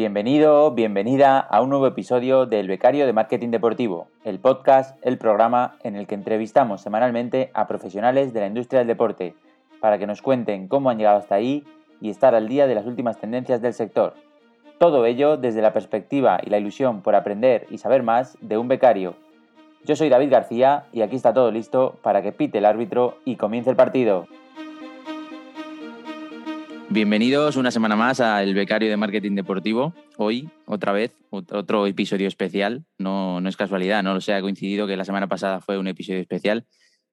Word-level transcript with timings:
Bienvenido, 0.00 0.70
bienvenida 0.70 1.38
a 1.40 1.60
un 1.60 1.68
nuevo 1.68 1.86
episodio 1.86 2.46
del 2.46 2.68
Becario 2.68 3.04
de 3.04 3.12
Marketing 3.12 3.50
Deportivo, 3.50 4.08
el 4.24 4.40
podcast, 4.40 4.96
el 5.04 5.18
programa 5.18 5.76
en 5.82 5.94
el 5.94 6.06
que 6.06 6.14
entrevistamos 6.14 6.80
semanalmente 6.80 7.50
a 7.52 7.66
profesionales 7.66 8.32
de 8.32 8.40
la 8.40 8.46
industria 8.46 8.78
del 8.78 8.88
deporte 8.88 9.34
para 9.78 9.98
que 9.98 10.06
nos 10.06 10.22
cuenten 10.22 10.68
cómo 10.68 10.88
han 10.88 10.96
llegado 10.96 11.18
hasta 11.18 11.34
ahí 11.34 11.64
y 12.00 12.08
estar 12.08 12.34
al 12.34 12.48
día 12.48 12.66
de 12.66 12.74
las 12.74 12.86
últimas 12.86 13.20
tendencias 13.20 13.60
del 13.60 13.74
sector. 13.74 14.14
Todo 14.78 15.04
ello 15.04 15.36
desde 15.36 15.60
la 15.60 15.74
perspectiva 15.74 16.40
y 16.42 16.48
la 16.48 16.56
ilusión 16.56 17.02
por 17.02 17.14
aprender 17.14 17.66
y 17.68 17.76
saber 17.76 18.02
más 18.02 18.38
de 18.40 18.56
un 18.56 18.68
becario. 18.68 19.16
Yo 19.84 19.96
soy 19.96 20.08
David 20.08 20.30
García 20.30 20.86
y 20.94 21.02
aquí 21.02 21.16
está 21.16 21.34
todo 21.34 21.50
listo 21.50 21.98
para 22.00 22.22
que 22.22 22.32
pite 22.32 22.56
el 22.56 22.64
árbitro 22.64 23.18
y 23.26 23.36
comience 23.36 23.68
el 23.68 23.76
partido. 23.76 24.28
Bienvenidos 26.92 27.54
una 27.54 27.70
semana 27.70 27.94
más 27.94 28.18
al 28.18 28.52
Becario 28.52 28.90
de 28.90 28.96
Marketing 28.96 29.36
Deportivo. 29.36 29.94
Hoy, 30.16 30.50
otra 30.66 30.90
vez, 30.90 31.12
otro 31.30 31.86
episodio 31.86 32.26
especial. 32.26 32.84
No, 32.98 33.40
no 33.40 33.48
es 33.48 33.56
casualidad, 33.56 34.02
no 34.02 34.12
lo 34.12 34.20
sé, 34.20 34.34
ha 34.34 34.40
coincidido 34.40 34.88
que 34.88 34.96
la 34.96 35.04
semana 35.04 35.28
pasada 35.28 35.60
fue 35.60 35.78
un 35.78 35.86
episodio 35.86 36.18
especial 36.18 36.66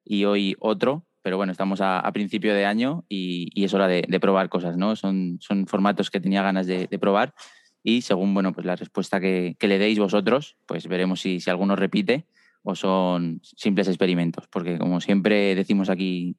y 0.03 0.25
hoy 0.25 0.55
otro, 0.59 1.05
pero 1.21 1.37
bueno, 1.37 1.51
estamos 1.51 1.79
a, 1.81 2.11
principio 2.11 2.55
de 2.55 2.65
año 2.65 3.05
y, 3.07 3.51
es 3.63 3.71
hora 3.75 3.87
de, 3.87 4.19
probar 4.19 4.49
cosas, 4.49 4.77
¿no? 4.77 4.95
Son, 4.95 5.37
son 5.41 5.67
formatos 5.67 6.09
que 6.09 6.19
tenía 6.19 6.41
ganas 6.41 6.65
de, 6.65 6.87
probar 6.99 7.35
y 7.83 8.01
según, 8.01 8.33
bueno, 8.33 8.53
pues 8.53 8.65
la 8.65 8.75
respuesta 8.75 9.19
que, 9.19 9.55
le 9.59 9.77
deis 9.77 9.99
vosotros, 9.99 10.57
pues 10.65 10.87
veremos 10.87 11.21
si, 11.21 11.39
si 11.39 11.51
alguno 11.51 11.75
repite 11.75 12.25
o 12.63 12.73
son 12.73 13.41
simples 13.43 13.87
experimentos, 13.87 14.47
porque 14.47 14.79
como 14.79 15.01
siempre 15.01 15.53
decimos 15.53 15.91
aquí 15.91 16.35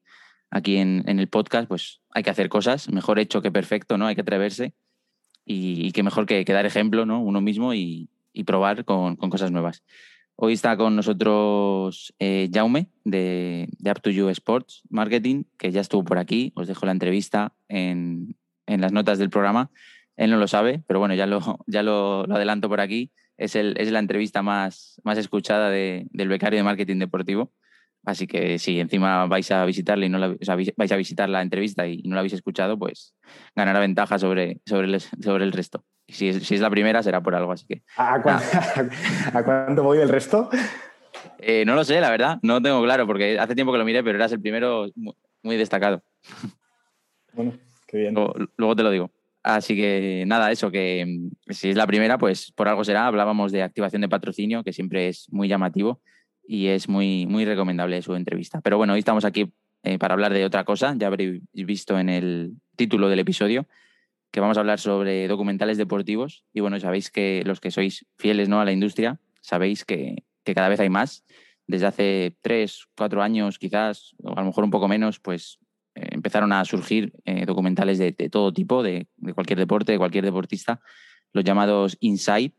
aquí 0.50 0.76
en, 0.76 1.04
el 1.06 1.28
podcast, 1.28 1.68
pues 1.68 2.00
hay 2.10 2.22
que 2.22 2.30
hacer 2.30 2.48
cosas, 2.48 2.88
mejor 2.90 3.18
hecho 3.18 3.42
que 3.42 3.50
perfecto, 3.50 3.98
¿no? 3.98 4.06
Hay 4.06 4.14
que 4.14 4.22
atreverse 4.22 4.74
y, 5.44 5.92
qué 5.92 6.02
mejor 6.02 6.26
que, 6.26 6.44
dar 6.44 6.66
ejemplo, 6.66 7.06
¿no? 7.06 7.20
Uno 7.22 7.40
mismo 7.40 7.74
y, 7.74 8.08
probar 8.46 8.84
con, 8.84 9.16
cosas 9.16 9.50
nuevas. 9.50 9.82
Hoy 10.36 10.52
está 10.52 10.76
con 10.76 10.94
nosotros 10.94 12.14
eh, 12.20 12.48
Jaume 12.52 12.88
de, 13.02 13.68
de 13.78 13.90
Up 13.90 14.00
to 14.00 14.10
You 14.10 14.28
Sports 14.28 14.82
Marketing, 14.88 15.42
que 15.58 15.72
ya 15.72 15.80
estuvo 15.80 16.04
por 16.04 16.18
aquí. 16.18 16.52
Os 16.54 16.68
dejo 16.68 16.86
la 16.86 16.92
entrevista 16.92 17.52
en, 17.68 18.36
las 18.68 18.92
notas 18.92 19.18
del 19.18 19.30
programa. 19.30 19.72
Él 20.16 20.30
no 20.30 20.36
lo 20.36 20.46
sabe, 20.46 20.84
pero 20.86 21.00
bueno, 21.00 21.14
ya 21.14 21.26
lo, 21.26 22.24
adelanto 22.32 22.68
por 22.68 22.80
aquí. 22.80 23.10
Es 23.36 23.56
la 23.56 23.98
entrevista 23.98 24.42
más, 24.42 25.00
más 25.02 25.18
escuchada 25.18 25.70
del 25.70 26.28
becario 26.28 26.58
de 26.58 26.64
marketing 26.64 26.98
deportivo. 26.98 27.52
Así 28.08 28.26
que 28.26 28.58
si 28.58 28.80
encima 28.80 29.26
vais 29.26 29.50
a 29.50 29.66
visitarle 29.66 30.06
y 30.06 30.08
no 30.08 30.16
la, 30.16 30.34
vais 30.76 30.92
a 30.92 30.96
visitar 30.96 31.28
la 31.28 31.42
entrevista 31.42 31.86
y 31.86 32.00
no 32.04 32.14
la 32.14 32.20
habéis 32.20 32.32
escuchado, 32.32 32.78
pues 32.78 33.14
ganará 33.54 33.80
ventaja 33.80 34.18
sobre, 34.18 34.62
sobre, 34.64 34.86
el, 34.86 34.98
sobre 34.98 35.44
el 35.44 35.52
resto. 35.52 35.84
Y 36.06 36.14
si 36.14 36.28
es, 36.30 36.42
si 36.42 36.54
es 36.54 36.62
la 36.62 36.70
primera, 36.70 37.02
será 37.02 37.22
por 37.22 37.34
algo, 37.34 37.52
así 37.52 37.66
que. 37.66 37.82
¿A, 37.98 38.22
cuánto, 39.44 39.82
voy 39.82 39.98
del 39.98 40.08
resto? 40.08 40.48
Eh, 41.38 41.64
no 41.66 41.74
lo 41.74 41.84
sé, 41.84 42.00
la 42.00 42.08
verdad, 42.08 42.38
no 42.40 42.62
tengo 42.62 42.82
claro, 42.82 43.06
porque 43.06 43.38
hace 43.38 43.54
tiempo 43.54 43.72
que 43.72 43.78
lo 43.78 43.84
miré, 43.84 44.02
pero 44.02 44.16
eras 44.16 44.32
el 44.32 44.40
primero 44.40 44.86
muy, 45.42 45.56
destacado. 45.58 46.02
Bueno, 47.34 47.52
qué 47.86 47.98
bien. 47.98 48.14
Luego, 48.56 48.74
te 48.74 48.82
lo 48.82 48.90
digo. 48.90 49.10
Así 49.42 49.76
que 49.76 50.24
nada, 50.26 50.50
eso, 50.50 50.70
que 50.70 51.04
mm, 51.06 51.52
si 51.52 51.68
es 51.68 51.76
la 51.76 51.86
primera, 51.86 52.16
pues 52.16 52.52
por 52.52 52.68
algo 52.68 52.84
será. 52.84 53.06
Hablábamos 53.06 53.52
de 53.52 53.62
activación 53.62 54.00
de 54.00 54.08
patrocinio, 54.08 54.64
que 54.64 54.72
siempre 54.72 55.08
es 55.08 55.30
muy 55.30 55.46
llamativo 55.46 56.00
y 56.48 56.68
es 56.68 56.88
muy, 56.88 57.26
muy 57.26 57.44
recomendable 57.44 58.00
su 58.00 58.14
entrevista. 58.14 58.62
Pero 58.62 58.78
bueno, 58.78 58.94
hoy 58.94 59.00
estamos 59.00 59.26
aquí 59.26 59.52
eh, 59.82 59.98
para 59.98 60.14
hablar 60.14 60.32
de 60.32 60.46
otra 60.46 60.64
cosa. 60.64 60.94
Ya 60.96 61.06
habréis 61.06 61.42
visto 61.52 61.98
en 61.98 62.08
el 62.08 62.54
título 62.74 63.10
del 63.10 63.18
episodio 63.18 63.68
que 64.30 64.40
vamos 64.40 64.56
a 64.56 64.60
hablar 64.60 64.80
sobre 64.80 65.28
documentales 65.28 65.76
deportivos. 65.76 66.44
Y 66.54 66.60
bueno, 66.60 66.80
sabéis 66.80 67.10
que 67.10 67.42
los 67.44 67.60
que 67.60 67.70
sois 67.70 68.06
fieles 68.16 68.48
¿no? 68.48 68.60
a 68.60 68.64
la 68.64 68.72
industria, 68.72 69.20
sabéis 69.42 69.84
que, 69.84 70.24
cada 70.42 70.70
vez 70.70 70.80
hay 70.80 70.88
más. 70.88 71.26
Desde 71.66 71.84
hace 71.84 72.36
tres, 72.40 72.86
cuatro 72.96 73.22
años 73.22 73.58
quizás, 73.58 74.14
o 74.22 74.32
a 74.32 74.40
lo 74.40 74.46
mejor 74.46 74.64
un 74.64 74.70
poco 74.70 74.88
menos, 74.88 75.20
pues 75.20 75.58
eh, 75.94 76.08
empezaron 76.12 76.50
a 76.52 76.64
surgir 76.64 77.12
eh, 77.26 77.44
documentales 77.44 77.98
de, 77.98 78.12
todo 78.30 78.54
tipo, 78.54 78.82
de, 78.82 79.06
de, 79.16 79.34
cualquier 79.34 79.58
deporte, 79.58 79.92
de 79.92 79.98
cualquier 79.98 80.24
deportista, 80.24 80.80
los 81.34 81.44
llamados 81.44 81.98
Inside, 82.00 82.54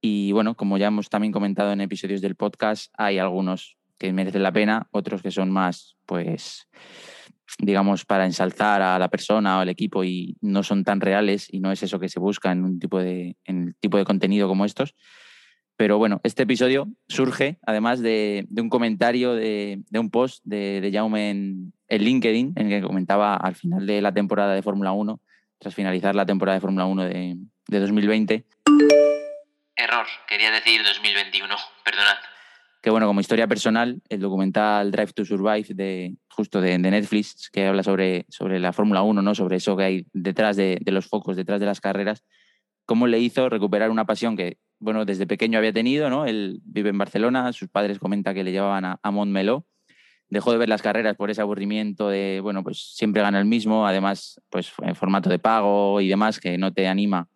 y 0.00 0.32
bueno, 0.32 0.54
como 0.54 0.78
ya 0.78 0.88
hemos 0.88 1.08
también 1.08 1.32
comentado 1.32 1.72
en 1.72 1.80
episodios 1.80 2.20
del 2.20 2.36
podcast, 2.36 2.92
hay 2.96 3.18
algunos 3.18 3.76
que 3.98 4.12
merecen 4.12 4.42
la 4.42 4.52
pena, 4.52 4.86
otros 4.92 5.22
que 5.22 5.30
son 5.30 5.50
más, 5.50 5.96
pues, 6.06 6.68
digamos, 7.58 8.04
para 8.04 8.24
ensalzar 8.24 8.80
a 8.80 8.98
la 8.98 9.08
persona 9.08 9.58
o 9.58 9.60
al 9.60 9.68
equipo 9.68 10.04
y 10.04 10.36
no 10.40 10.62
son 10.62 10.84
tan 10.84 11.00
reales 11.00 11.52
y 11.52 11.60
no 11.60 11.72
es 11.72 11.82
eso 11.82 11.98
que 11.98 12.08
se 12.08 12.20
busca 12.20 12.52
en 12.52 12.64
un 12.64 12.78
tipo 12.78 13.00
de, 13.00 13.36
en 13.44 13.74
tipo 13.80 13.98
de 13.98 14.04
contenido 14.04 14.46
como 14.46 14.64
estos. 14.64 14.94
Pero 15.76 15.98
bueno, 15.98 16.20
este 16.24 16.44
episodio 16.44 16.88
surge 17.08 17.58
además 17.62 18.00
de, 18.00 18.46
un 18.56 18.68
comentario 18.68 19.34
de, 19.34 19.82
un 19.92 20.10
post 20.10 20.44
de, 20.44 20.80
de 20.80 20.92
Jaume 20.92 21.30
en, 21.30 21.72
en, 21.88 22.02
LinkedIn, 22.02 22.52
en 22.56 22.72
el 22.72 22.80
que 22.80 22.86
comentaba 22.86 23.36
al 23.36 23.54
final 23.54 23.86
de 23.86 24.00
la 24.00 24.12
temporada 24.12 24.54
de 24.54 24.62
Fórmula 24.62 24.92
1, 24.92 25.20
tras 25.58 25.74
finalizar 25.74 26.14
la 26.14 26.26
temporada 26.26 26.56
de 26.56 26.60
Fórmula 26.60 26.86
1 26.86 27.04
de, 27.04 27.36
de 27.68 27.80
2020 27.80 28.44
Error, 29.78 30.06
quería 30.26 30.50
decir 30.50 30.82
2021, 30.82 31.54
perdonad. 31.84 32.16
Que 32.82 32.90
bueno, 32.90 33.06
como 33.06 33.20
historia 33.20 33.46
personal, 33.46 34.02
el 34.08 34.20
documental 34.20 34.90
Drive 34.90 35.12
to 35.12 35.24
Survive 35.24 35.68
de 35.70 36.16
justo 36.28 36.60
de, 36.60 36.78
Netflix, 36.78 37.48
que 37.48 37.66
habla 37.66 37.84
sobre, 37.84 38.26
sobre 38.28 38.58
la 38.58 38.72
Fórmula 38.72 39.02
1, 39.02 39.22
¿no? 39.22 39.34
sobre 39.36 39.56
eso 39.56 39.76
que 39.76 39.84
hay 39.84 40.06
detrás 40.12 40.56
de, 40.56 40.80
los 40.86 41.06
focos, 41.06 41.36
detrás 41.36 41.60
de 41.60 41.66
las 41.66 41.80
carreras, 41.80 42.24
cómo 42.86 43.06
le 43.06 43.20
hizo 43.20 43.48
recuperar 43.48 43.90
una 43.90 44.04
pasión 44.04 44.36
que, 44.36 44.58
bueno, 44.80 45.04
desde 45.04 45.28
pequeño 45.28 45.58
había 45.58 45.72
tenido, 45.72 46.10
¿no? 46.10 46.26
Él 46.26 46.58
vive 46.64 46.90
en 46.90 46.98
Barcelona, 46.98 47.52
sus 47.52 47.68
padres 47.68 48.00
comentan 48.00 48.34
que 48.34 48.42
le 48.42 48.50
llevaban 48.50 48.84
a, 48.84 48.98
a 49.00 49.10
Montmeló, 49.12 49.64
dejó 50.28 50.50
de 50.50 50.58
ver 50.58 50.68
las 50.68 50.82
carreras 50.82 51.16
por 51.16 51.30
ese 51.30 51.40
aburrimiento 51.40 52.08
de, 52.08 52.40
bueno, 52.42 52.64
pues 52.64 52.94
siempre 52.96 53.22
gana 53.22 53.38
el 53.38 53.46
mismo, 53.46 53.86
además, 53.86 54.40
pues 54.50 54.72
en 54.82 54.96
formato 54.96 55.30
de 55.30 55.38
pago 55.38 56.00
y 56.00 56.08
demás, 56.08 56.40
que 56.40 56.58
no 56.58 56.72
te 56.72 56.88
anima 56.88 57.28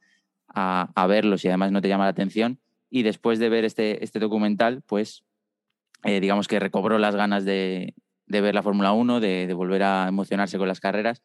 a, 0.55 1.07
verlos 1.07 1.45
y 1.45 1.49
además 1.49 1.73
no 1.73 1.81
te 1.81 1.89
llama 1.89 2.05
la 2.05 2.11
atención. 2.11 2.61
Y 2.91 3.03
después 3.03 3.39
de 3.39 3.49
ver 3.49 3.65
este, 3.65 4.05
este 4.05 4.19
documental, 4.19 4.83
pues 4.87 5.25
eh, 6.05 6.21
digamos 6.21 6.49
que 6.49 6.61
recobró 6.61 6.99
las 6.99 7.15
ganas 7.15 7.45
de, 7.45 7.95
ver 8.27 8.55
la 8.55 8.63
Fórmula 8.63 8.93
1, 8.93 9.21
de, 9.21 9.53
volver 9.55 9.83
a 9.83 10.09
emocionarse 10.09 10.59
con 10.59 10.69
las 10.69 10.81
carreras. 10.81 11.23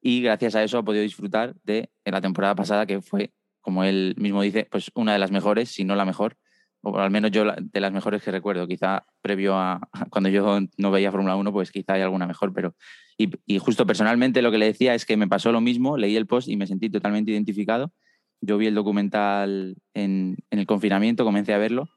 Y 0.00 0.22
gracias 0.22 0.54
a 0.54 0.62
eso 0.62 0.78
ha 0.78 0.84
podido 0.84 1.02
disfrutar 1.02 1.54
de 1.64 1.90
la 2.04 2.20
temporada 2.20 2.54
pasada 2.54 2.86
que 2.86 3.00
fue, 3.00 3.32
como 3.60 3.84
él 3.84 4.14
mismo 4.16 4.42
dice, 4.42 4.68
pues 4.70 4.90
una 4.94 5.12
de 5.12 5.18
las 5.18 5.32
mejores, 5.32 5.70
si 5.70 5.84
no 5.84 5.96
la 5.96 6.04
mejor, 6.04 6.36
o 6.82 6.98
al 6.98 7.10
menos 7.10 7.32
yo 7.32 7.44
de 7.44 7.80
las 7.80 7.92
mejores 7.92 8.22
que 8.22 8.30
recuerdo, 8.30 8.68
quizá 8.68 9.04
previo 9.20 9.56
a 9.56 9.80
cuando 10.10 10.28
yo 10.28 10.60
no 10.76 10.90
veía 10.90 11.10
Fórmula 11.10 11.36
1, 11.36 11.52
pues 11.52 11.72
quizá 11.72 11.94
hay 11.94 12.02
alguna 12.02 12.26
mejor, 12.26 12.52
pero 12.52 12.74
y, 13.16 13.58
justo 13.58 13.84
personalmente 13.84 14.42
lo 14.42 14.52
que 14.52 14.58
le 14.58 14.66
decía 14.66 14.94
es 14.94 15.04
que 15.04 15.16
me 15.16 15.26
pasó 15.26 15.50
lo 15.50 15.60
mismo, 15.60 15.96
leí 15.96 16.16
el 16.16 16.26
post 16.26 16.48
y 16.48 16.56
me 16.56 16.68
sentí 16.68 16.88
totalmente 16.88 17.32
identificado 17.32 17.92
yo 18.40 18.58
vi 18.58 18.66
el 18.66 18.74
documental 18.74 19.76
en, 19.94 20.36
el 20.50 20.66
confinamiento, 20.66 21.24
comencé 21.24 21.54
a 21.54 21.58
verlo 21.58 21.88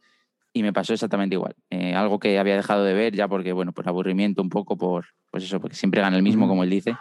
y 0.54 0.64
me 0.64 0.74
pasó 0.74 0.94
exactamente 0.94 1.36
igual. 1.36 1.56
Eh, 1.70 1.94
algo 1.96 2.20
que 2.20 2.40
había 2.40 2.56
dejado 2.56 2.84
de 2.84 2.94
ver 2.94 3.16
ya 3.16 3.28
porque, 3.28 3.54
bueno, 3.54 3.72
por 3.74 3.88
aburrimiento 3.88 4.42
un 4.42 4.50
poco, 4.50 4.78
por, 4.78 5.06
pues 5.30 5.44
eso, 5.44 5.60
porque 5.60 5.76
siempre 5.76 6.02
gana 6.02 6.18
el 6.18 6.24
mismo, 6.24 6.48
como 6.48 6.64
él 6.64 6.70
dice. 6.70 6.96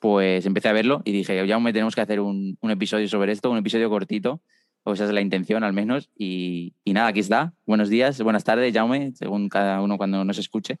Pues 0.00 0.46
empecé 0.46 0.68
a 0.68 0.72
verlo 0.72 1.02
y 1.04 1.12
dije, 1.12 1.46
ya 1.46 1.58
me 1.58 1.72
tenemos 1.72 1.94
que 1.94 2.00
hacer 2.00 2.20
un, 2.20 2.56
episodio 2.62 3.06
sobre 3.08 3.32
esto, 3.32 3.50
un 3.50 3.58
episodio 3.58 3.90
cortito, 3.90 4.40
o 4.82 4.94
esa 4.94 5.04
es 5.04 5.10
la 5.10 5.20
intención 5.20 5.62
al 5.62 5.74
menos. 5.74 6.10
Y, 6.16 6.74
y, 6.84 6.94
nada, 6.94 7.08
aquí 7.08 7.20
está. 7.20 7.52
Buenos 7.66 7.90
días, 7.90 8.22
buenas 8.22 8.44
tardes, 8.44 8.72
Jaume, 8.72 9.12
según 9.14 9.50
cada 9.50 9.82
uno 9.82 9.98
cuando 9.98 10.24
nos 10.24 10.38
escuche. 10.38 10.78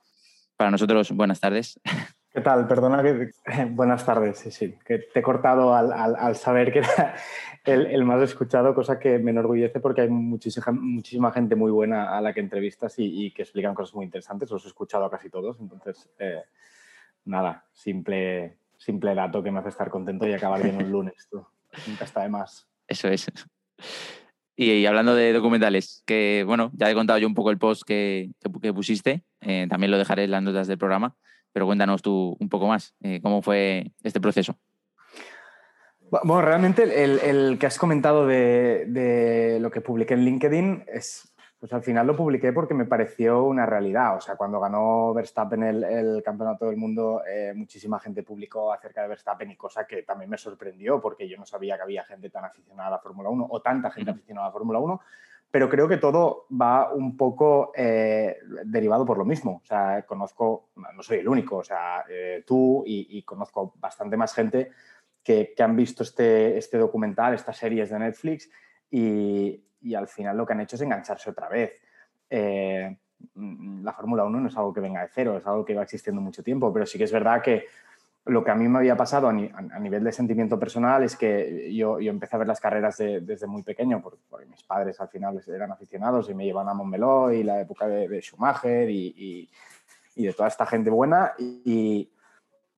Para 0.56 0.70
nosotros, 0.70 1.12
buenas 1.12 1.40
tardes. 1.40 1.78
¿Qué 2.32 2.40
tal? 2.42 2.68
Perdona 2.68 3.02
que... 3.02 3.32
Buenas 3.70 4.06
tardes, 4.06 4.38
sí, 4.38 4.50
sí. 4.52 4.78
Que 4.84 4.98
te 4.98 5.18
he 5.18 5.22
cortado 5.22 5.74
al, 5.74 5.92
al, 5.92 6.36
saber 6.36 6.72
que 6.72 6.78
era 6.78 7.16
el, 7.64 7.86
el, 7.86 8.04
más 8.04 8.22
escuchado, 8.22 8.72
cosa 8.72 9.00
que 9.00 9.18
me 9.18 9.32
enorgullece 9.32 9.80
porque 9.80 10.02
hay 10.02 10.08
muchísima, 10.08 10.70
muchísima 10.70 11.32
gente 11.32 11.56
muy 11.56 11.72
buena 11.72 12.16
a 12.16 12.20
la 12.20 12.32
que 12.32 12.40
entrevistas 12.40 12.94
y, 12.98 13.32
que 13.32 13.42
explican 13.42 13.74
cosas 13.74 13.96
muy 13.96 14.04
interesantes. 14.04 14.50
Los 14.50 14.64
he 14.64 14.68
escuchado 14.68 15.04
a 15.04 15.10
casi 15.10 15.28
todos. 15.28 15.58
Entonces, 15.58 16.08
eh, 16.20 16.42
nada, 17.24 17.64
simple, 17.72 18.58
simple 18.76 19.14
dato 19.14 19.42
que 19.42 19.50
me 19.50 19.58
hace 19.58 19.70
estar 19.70 19.90
contento 19.90 20.26
y 20.28 20.32
acabar 20.32 20.62
bien 20.62 20.76
un 20.76 20.88
lunes. 20.92 21.26
Tú. 21.28 21.44
Nunca 21.88 22.04
está 22.04 22.22
de 22.22 22.28
más. 22.28 22.68
Eso 22.86 23.08
es. 23.08 23.26
Y, 24.54 24.86
hablando 24.86 25.16
de 25.16 25.32
documentales, 25.32 26.04
que 26.06 26.44
bueno, 26.46 26.70
ya 26.74 26.88
he 26.88 26.94
contado 26.94 27.18
yo 27.18 27.26
un 27.26 27.34
poco 27.34 27.50
el 27.50 27.58
post 27.58 27.82
que, 27.82 28.30
que, 28.62 28.72
pusiste, 28.72 29.24
eh, 29.40 29.66
también 29.68 29.90
lo 29.90 29.98
dejaré 29.98 30.24
en 30.24 30.30
las 30.30 30.42
notas 30.44 30.68
del 30.68 30.78
programa 30.78 31.16
pero 31.52 31.66
cuéntanos 31.66 32.02
tú 32.02 32.36
un 32.38 32.48
poco 32.48 32.66
más, 32.66 32.94
eh, 33.02 33.20
¿cómo 33.22 33.42
fue 33.42 33.92
este 34.02 34.20
proceso? 34.20 34.56
Bueno, 36.10 36.42
realmente 36.42 37.04
el, 37.04 37.56
que 37.58 37.66
has 37.66 37.78
comentado 37.78 38.26
de, 38.26 39.58
lo 39.60 39.70
que 39.70 39.80
publiqué 39.80 40.14
en 40.14 40.24
LinkedIn 40.24 40.84
es 40.88 41.32
Pues 41.60 41.72
al 41.72 41.82
final 41.82 42.06
lo 42.06 42.16
publiqué 42.16 42.52
porque 42.52 42.74
me 42.74 42.84
pareció 42.84 43.44
una 43.44 43.64
realidad. 43.64 44.16
O 44.16 44.20
sea, 44.20 44.34
cuando 44.34 44.58
ganó 44.58 45.14
Verstappen 45.14 45.62
el, 45.62 45.84
el 45.84 46.22
campeonato 46.24 46.66
del 46.66 46.76
mundo, 46.76 47.22
eh, 47.28 47.52
muchísima 47.54 48.00
gente 48.00 48.24
publicó 48.24 48.72
acerca 48.72 49.02
de 49.02 49.08
Verstappen 49.08 49.50
y 49.50 49.56
cosa 49.56 49.86
que 49.86 50.02
también 50.02 50.30
me 50.30 50.38
sorprendió 50.38 51.00
porque 51.00 51.28
yo 51.28 51.36
no 51.36 51.46
sabía 51.46 51.76
que 51.76 51.82
había 51.82 52.02
gente 52.04 52.30
tan 52.30 52.44
aficionada 52.44 52.88
a 52.88 52.92
la 52.92 52.98
Fórmula 52.98 53.28
1 53.28 53.46
o 53.48 53.62
tanta 53.62 53.90
gente 53.90 54.10
aficionada 54.10 54.46
a 54.46 54.48
la 54.48 54.52
Fórmula 54.52 54.78
1. 54.80 55.00
Pero 55.50 55.68
creo 55.68 55.88
que 55.88 55.96
todo 55.96 56.46
va 56.50 56.92
un 56.92 57.16
poco 57.16 57.72
eh, 57.74 58.38
derivado 58.64 59.04
por 59.04 59.18
lo 59.18 59.24
mismo. 59.24 59.60
O 59.62 59.66
sea, 59.66 60.04
conozco, 60.06 60.70
no 60.76 61.02
soy 61.02 61.18
el 61.18 61.28
único, 61.28 61.56
o 61.56 61.64
sea, 61.64 62.04
eh, 62.08 62.44
tú 62.46 62.84
y, 62.86 63.18
y, 63.18 63.22
conozco 63.22 63.74
bastante 63.78 64.16
más 64.16 64.32
gente 64.32 64.70
que, 65.22 65.52
que 65.56 65.62
han 65.62 65.74
visto 65.74 66.02
este, 66.04 66.56
este 66.56 66.78
documental, 66.78 67.34
estas 67.34 67.56
series 67.56 67.90
de 67.90 67.98
Netflix 67.98 68.48
y, 68.90 69.64
y 69.80 69.94
al 69.94 70.08
final 70.08 70.36
lo 70.36 70.46
que 70.46 70.52
han 70.52 70.60
hecho 70.60 70.76
es 70.76 70.82
engancharse 70.82 71.30
otra 71.30 71.48
vez. 71.48 71.80
Eh, 72.28 72.96
la 73.34 73.92
Fórmula 73.92 74.24
1 74.24 74.40
no 74.40 74.48
es 74.48 74.56
algo 74.56 74.72
que 74.72 74.80
venga 74.80 75.02
de 75.02 75.08
cero, 75.12 75.36
es 75.36 75.46
algo 75.46 75.64
que 75.64 75.74
va 75.74 75.82
existiendo 75.82 76.22
mucho 76.22 76.42
tiempo, 76.42 76.72
pero 76.72 76.86
sí 76.86 76.96
que 76.96 77.04
es 77.04 77.12
verdad 77.12 77.42
que 77.42 77.66
lo 78.26 78.44
que 78.44 78.50
a 78.50 78.54
mí 78.54 78.68
me 78.68 78.78
había 78.78 78.96
pasado 78.96 79.28
a, 79.28 79.32
ni, 79.32 79.50
a 79.52 79.78
nivel 79.78 80.04
de 80.04 80.12
sentimiento 80.12 80.58
personal 80.58 81.02
es 81.02 81.16
que 81.16 81.72
yo, 81.74 82.00
yo 82.00 82.10
empecé 82.10 82.36
a 82.36 82.40
ver 82.40 82.48
las 82.48 82.60
carreras 82.60 82.98
de, 82.98 83.20
desde 83.20 83.46
muy 83.46 83.62
pequeño, 83.62 84.00
porque, 84.02 84.20
porque, 84.28 84.46
mis 84.46 84.62
padres 84.62 85.00
al 85.00 85.08
final 85.08 85.42
eran 85.46 85.72
aficionados 85.72 86.28
y 86.28 86.34
me 86.34 86.44
llevan 86.44 86.68
a 86.68 86.74
Montmeló 86.74 87.32
y 87.32 87.42
la 87.42 87.60
época 87.60 87.86
de, 87.88 88.08
de 88.08 88.20
Schumacher 88.20 88.90
y, 88.90 89.14
y, 89.16 89.50
y, 90.16 90.26
de 90.26 90.32
toda 90.32 90.48
esta 90.48 90.66
gente 90.66 90.90
buena. 90.90 91.32
Y, 91.38 92.10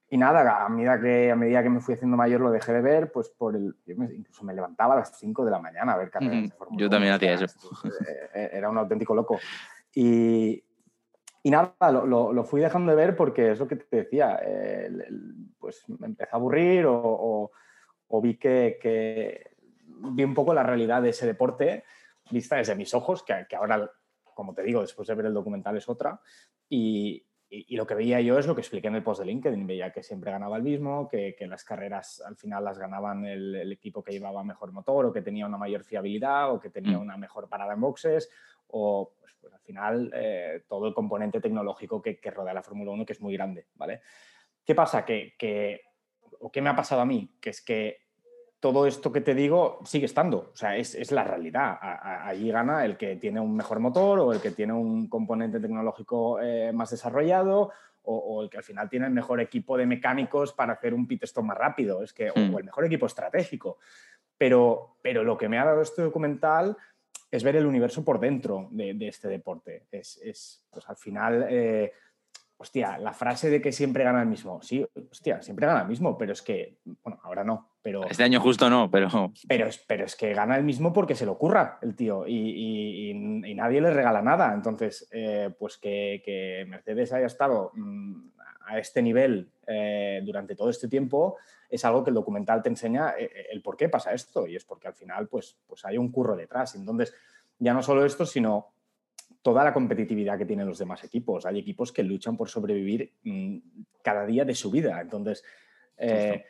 y 0.09 0.17
nada, 0.17 0.65
a 0.65 0.69
medida, 0.69 1.01
que, 1.01 1.31
a 1.33 1.37
medida 1.37 1.63
que 1.63 1.71
me 1.71 1.81
fui 1.81 1.95
haciendo 1.95 2.17
mayor 2.17 2.41
lo 2.41 2.51
dejé 2.51 2.73
de 2.73 2.83
ver, 2.83 3.11
pues 3.11 3.29
por 3.31 3.57
el... 3.57 3.75
Yo 3.85 3.97
me, 3.97 4.07
incluso 4.13 4.45
me 4.45 4.55
levantaba 4.55 4.95
a 4.95 4.99
las 4.99 5.19
5 5.19 5.45
de 5.45 5.51
la 5.51 5.59
mañana 5.59 5.95
a 5.95 5.97
ver 5.97 6.11
carreras 6.11 6.37
mm, 6.37 6.45
de 6.45 6.51
Fórmula 6.51 6.81
Yo 6.81 6.91
también 6.91 7.15
hacía 7.15 7.35
eso. 7.35 7.47
Eh, 8.35 8.51
era 8.53 8.71
un 8.71 8.79
auténtico 8.79 9.15
loco. 9.15 9.41
Y, 9.95 10.63
y 11.43 11.51
nada, 11.51 11.75
lo, 11.91 12.07
lo, 12.07 12.33
lo, 12.33 12.45
fui 12.45 12.61
dejando 12.61 12.91
de 12.93 12.97
ver 12.97 13.17
porque 13.17 13.53
es 13.53 13.59
lo 13.59 13.67
que 13.67 13.77
te 13.77 13.97
decía, 13.97 14.39
eh, 14.45 14.87
el, 14.87 15.01
el, 15.01 15.35
pues 15.59 15.85
me 15.89 16.07
empezó 16.07 16.37
a 16.37 16.39
aburrir 16.39 16.87
o, 16.87 16.95
o, 16.95 17.51
o 18.09 18.21
vi 18.21 18.37
que, 18.37 18.79
que, 18.81 19.53
vi 19.87 20.25
un 20.25 20.35
poco 20.35 20.55
la 20.55 20.63
realidad 20.63 21.03
de 21.03 21.11
ese 21.11 21.27
deporte 21.27 21.85
vista 22.31 22.57
desde 22.57 22.75
mis 22.75 22.95
ojos, 22.95 23.23
que, 23.23 23.47
que 23.49 23.57
ahora, 23.57 23.91
como 24.35 24.55
te 24.55 24.63
digo, 24.63 24.81
después 24.81 25.09
de 25.09 25.15
ver 25.15 25.27
el 25.27 25.35
documental 25.35 25.77
es 25.77 25.89
otra. 25.89 26.21
Y, 26.69 27.25
y, 27.49 27.77
lo 27.77 27.87
que 27.87 27.95
veía 27.95 28.21
yo 28.21 28.39
es 28.39 28.47
lo 28.47 28.55
que 28.55 28.63
expliqué 28.63 28.89
en 28.89 28.95
el 28.95 29.03
post 29.03 29.21
de 29.21 29.27
LinkedIn. 29.27 29.67
Veía 29.67 29.93
que 29.93 30.03
siempre 30.03 30.31
ganaba 30.31 30.57
el 30.57 30.63
mismo, 30.63 31.09
que, 31.09 31.35
que 31.37 31.47
las 31.47 31.65
carreras 31.65 32.23
al 32.27 32.37
final 32.37 32.65
las 32.65 32.79
ganaban 32.79 33.27
el, 33.27 33.55
el, 33.55 33.73
equipo 33.73 34.03
que 34.03 34.13
llevaba 34.13 34.43
mejor 34.43 34.73
motor 34.73 35.07
o 35.07 35.13
que 35.13 35.21
tenía 35.21 35.47
una 35.47 35.59
mayor 35.59 35.85
fiabilidad 35.85 36.53
o 36.53 36.61
que 36.61 36.71
tenía 36.71 36.99
mm. 36.99 37.03
una 37.03 37.17
mejor 37.19 37.49
parada 37.49 37.75
en 37.75 37.81
boxes 37.81 38.31
o 38.69 39.13
pues, 39.21 39.35
final 39.73 40.11
eh, 40.15 40.65
todo 40.69 40.87
el 40.87 40.95
componente 40.95 41.41
tecnológico 41.41 42.03
que, 42.03 42.21
que 42.21 42.31
rodea 42.31 42.53
la 42.53 42.63
Fórmula 42.63 42.91
1 42.91 43.07
que 43.07 43.15
es 43.15 43.21
muy 43.21 43.33
grande. 43.33 43.67
¿vale? 43.75 44.03
¿Qué 44.65 44.75
pasa? 44.75 45.05
Que, 45.05 45.35
que, 45.39 45.81
¿O 46.41 46.53
qué 46.53 46.61
me 46.61 46.69
ha 46.71 46.77
pasado 46.77 47.01
a 47.01 47.07
mí? 47.07 47.37
Que 47.41 47.51
es 47.51 47.63
que 47.63 48.03
todo 48.61 48.87
esto 48.87 49.11
que 49.11 49.21
te 49.21 49.35
digo 49.35 49.81
sigue 49.85 50.07
estando. 50.07 50.51
O 50.53 50.57
sea, 50.57 50.77
es, 50.77 50.95
es 50.95 51.11
la 51.11 51.25
realidad. 51.25 51.79
A, 51.81 51.95
a, 51.95 52.29
allí 52.29 52.51
gana 52.51 52.85
el 52.85 52.97
que 52.97 53.17
tiene 53.17 53.41
un 53.41 53.57
mejor 53.57 53.81
motor 53.81 54.21
o 54.21 54.33
el 54.33 54.41
que 54.41 54.51
tiene 54.51 54.73
un 54.73 55.09
componente 55.09 55.59
tecnológico 55.59 56.39
eh, 56.41 56.71
más 56.73 56.91
desarrollado 56.91 57.73
o, 58.03 58.17
o, 58.17 58.43
el 58.43 58.51
que 58.51 58.59
al 58.59 58.65
final 58.65 58.89
tiene 58.89 59.07
el 59.07 59.13
mejor 59.13 59.41
equipo 59.41 59.77
de 59.77 59.87
mecánicos 59.87 60.53
para 60.53 60.75
hacer 60.75 60.93
un 60.93 61.07
pit 61.07 61.23
stop 61.25 61.45
más 61.45 61.57
rápido. 61.57 62.03
Es 62.03 62.13
que, 62.13 62.31
mm. 62.31 62.55
O 62.55 62.59
el 62.59 62.65
mejor 62.65 62.85
equipo 62.85 63.07
estratégico. 63.07 63.79
Pero, 64.37 64.97
pero 65.03 65.23
lo 65.23 65.37
que 65.37 65.49
me 65.49 65.59
ha 65.59 65.65
dado 65.65 65.83
este 65.83 66.03
documental 66.03 66.77
es 67.33 67.43
ver 67.43 67.57
el 67.57 67.67
universo 67.67 68.05
por 68.05 68.21
dentro 68.21 68.69
de, 68.71 68.95
de 68.95 69.09
este 69.09 69.27
deporte. 69.27 69.87
Es, 69.91 70.21
es, 70.23 70.65
pues 70.71 70.89
al 70.89 70.97
final... 70.97 71.47
Eh, 71.49 71.93
hostia, 72.63 72.97
la 72.97 73.13
frase 73.13 73.51
de 73.51 73.61
que 73.61 73.73
siempre 73.73 74.05
gana 74.05 74.23
el 74.23 74.29
mismo. 74.29 74.63
Sí, 74.63 74.87
hostia, 75.11 75.43
siempre 75.43 75.67
gana 75.67 75.81
el 75.81 75.89
mismo, 75.89 76.17
pero 76.17 76.33
es 76.33 76.43
que, 76.43 76.79
bueno, 77.03 77.19
ahora 77.25 77.43
no, 77.43 77.73
pero... 77.83 78.07
Este 78.09 78.23
año 78.23 78.41
justo 78.41 78.71
no, 78.71 78.89
pero... 78.89 79.33
Pero, 79.49 79.67
pero 79.89 80.05
es 80.05 80.15
que 80.15 80.33
gana 80.33 80.57
el 80.57 80.63
mismo 80.63 80.93
porque 80.93 81.17
se 81.17 81.25
le 81.25 81.33
ocurra 81.33 81.81
el 81.83 81.97
tío 81.97 82.25
y, 82.25 82.37
y, 82.37 83.11
y, 83.11 83.51
y 83.51 83.55
nadie 83.57 83.81
le 83.81 83.91
regala 83.91 84.23
nada. 84.23 84.55
Entonces, 84.55 85.09
eh, 85.11 85.51
pues 85.59 85.77
que, 85.77 86.23
que, 86.25 86.65
Mercedes 86.69 87.13
haya 87.13 87.27
estado 87.27 87.73
mmm, 87.75 88.29
a 88.67 88.79
este 88.79 89.03
nivel 89.03 89.51
eh, 89.67 90.21
durante 90.25 90.55
todo 90.55 90.71
este 90.71 90.89
tiempo 90.89 91.37
es 91.69 91.85
algo 91.85 92.05
que 92.05 92.11
el 92.11 92.15
documental 92.15 92.63
te 92.63 92.69
enseña 92.69 93.15
eh, 93.19 93.47
el 93.51 93.63
por 93.63 93.77
qué 93.77 93.89
pasa 93.89 94.13
esto 94.13 94.47
y 94.47 94.57
es 94.57 94.65
porque 94.65 94.89
al 94.89 94.95
final 94.95 95.29
pues, 95.29 95.57
pues 95.67 95.85
hay 95.85 95.97
un 95.97 96.11
curro 96.13 96.37
detrás. 96.37 96.75
Entonces, 96.75 97.15
ya 97.59 97.73
no 97.73 97.83
solo 97.83 98.05
esto, 98.05 98.27
sino 98.27 98.75
toda 99.41 99.65
la 99.65 99.73
competitividad 99.73 100.37
que 100.37 100.45
tienen 100.45 100.69
los 100.69 100.79
demás 100.79 101.03
equipos. 101.05 101.47
Hay 101.47 101.59
equipos 101.59 101.91
que 101.91 102.03
luchan 102.03 102.37
por 102.37 102.49
sobrevivir 102.49 103.15
mmm, 103.23 103.59
cada 104.03 104.27
día 104.27 104.45
de 104.45 104.55
su 104.55 104.71
vida. 104.71 105.01
Entonces, 105.01 105.43
eh, 105.97 106.45